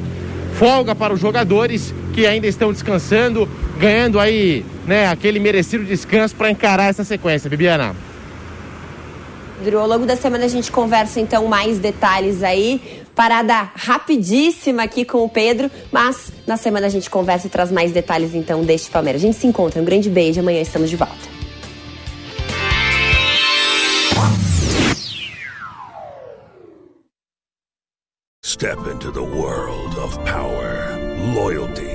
Folga 0.56 0.96
para 0.96 1.14
os 1.14 1.20
jogadores 1.20 1.94
que 2.14 2.26
ainda 2.26 2.48
estão 2.48 2.72
descansando, 2.72 3.48
ganhando 3.78 4.20
aí, 4.20 4.66
né, 4.88 5.08
aquele 5.08 5.38
merecido 5.38 5.84
descanso 5.84 6.34
para 6.34 6.50
encarar 6.50 6.86
essa 6.86 7.04
sequência, 7.04 7.50
Bibiana. 7.50 7.94
Ao 9.74 9.88
longo 9.88 10.06
da 10.06 10.16
semana 10.16 10.46
a 10.46 10.48
gente 10.48 10.72
conversa 10.72 11.20
então 11.20 11.48
mais 11.48 11.80
detalhes 11.80 12.44
aí. 12.44 13.05
Parada 13.16 13.72
rapidíssima 13.74 14.84
aqui 14.84 15.06
com 15.06 15.24
o 15.24 15.30
Pedro, 15.30 15.72
mas 15.90 16.34
na 16.46 16.58
semana 16.58 16.88
a 16.88 16.90
gente 16.90 17.10
conversa 17.10 17.48
e 17.48 17.50
traz 17.50 17.72
mais 17.72 17.92
detalhes 17.92 18.36
então 18.36 18.64
deste 18.64 18.90
Palmeiras. 18.90 19.22
A 19.22 19.26
gente 19.26 19.38
se 19.38 19.48
encontra. 19.48 19.82
Um 19.82 19.86
grande 19.86 20.10
beijo. 20.10 20.42
Amanhã 20.42 20.62
estamos 20.62 20.90
de 20.90 20.98
volta. 20.98 21.36
Step 28.44 28.78
into 28.88 29.12
the 29.12 29.22
world 29.22 29.98
of 29.98 30.18
power, 30.24 30.98
loyalty. 31.34 31.95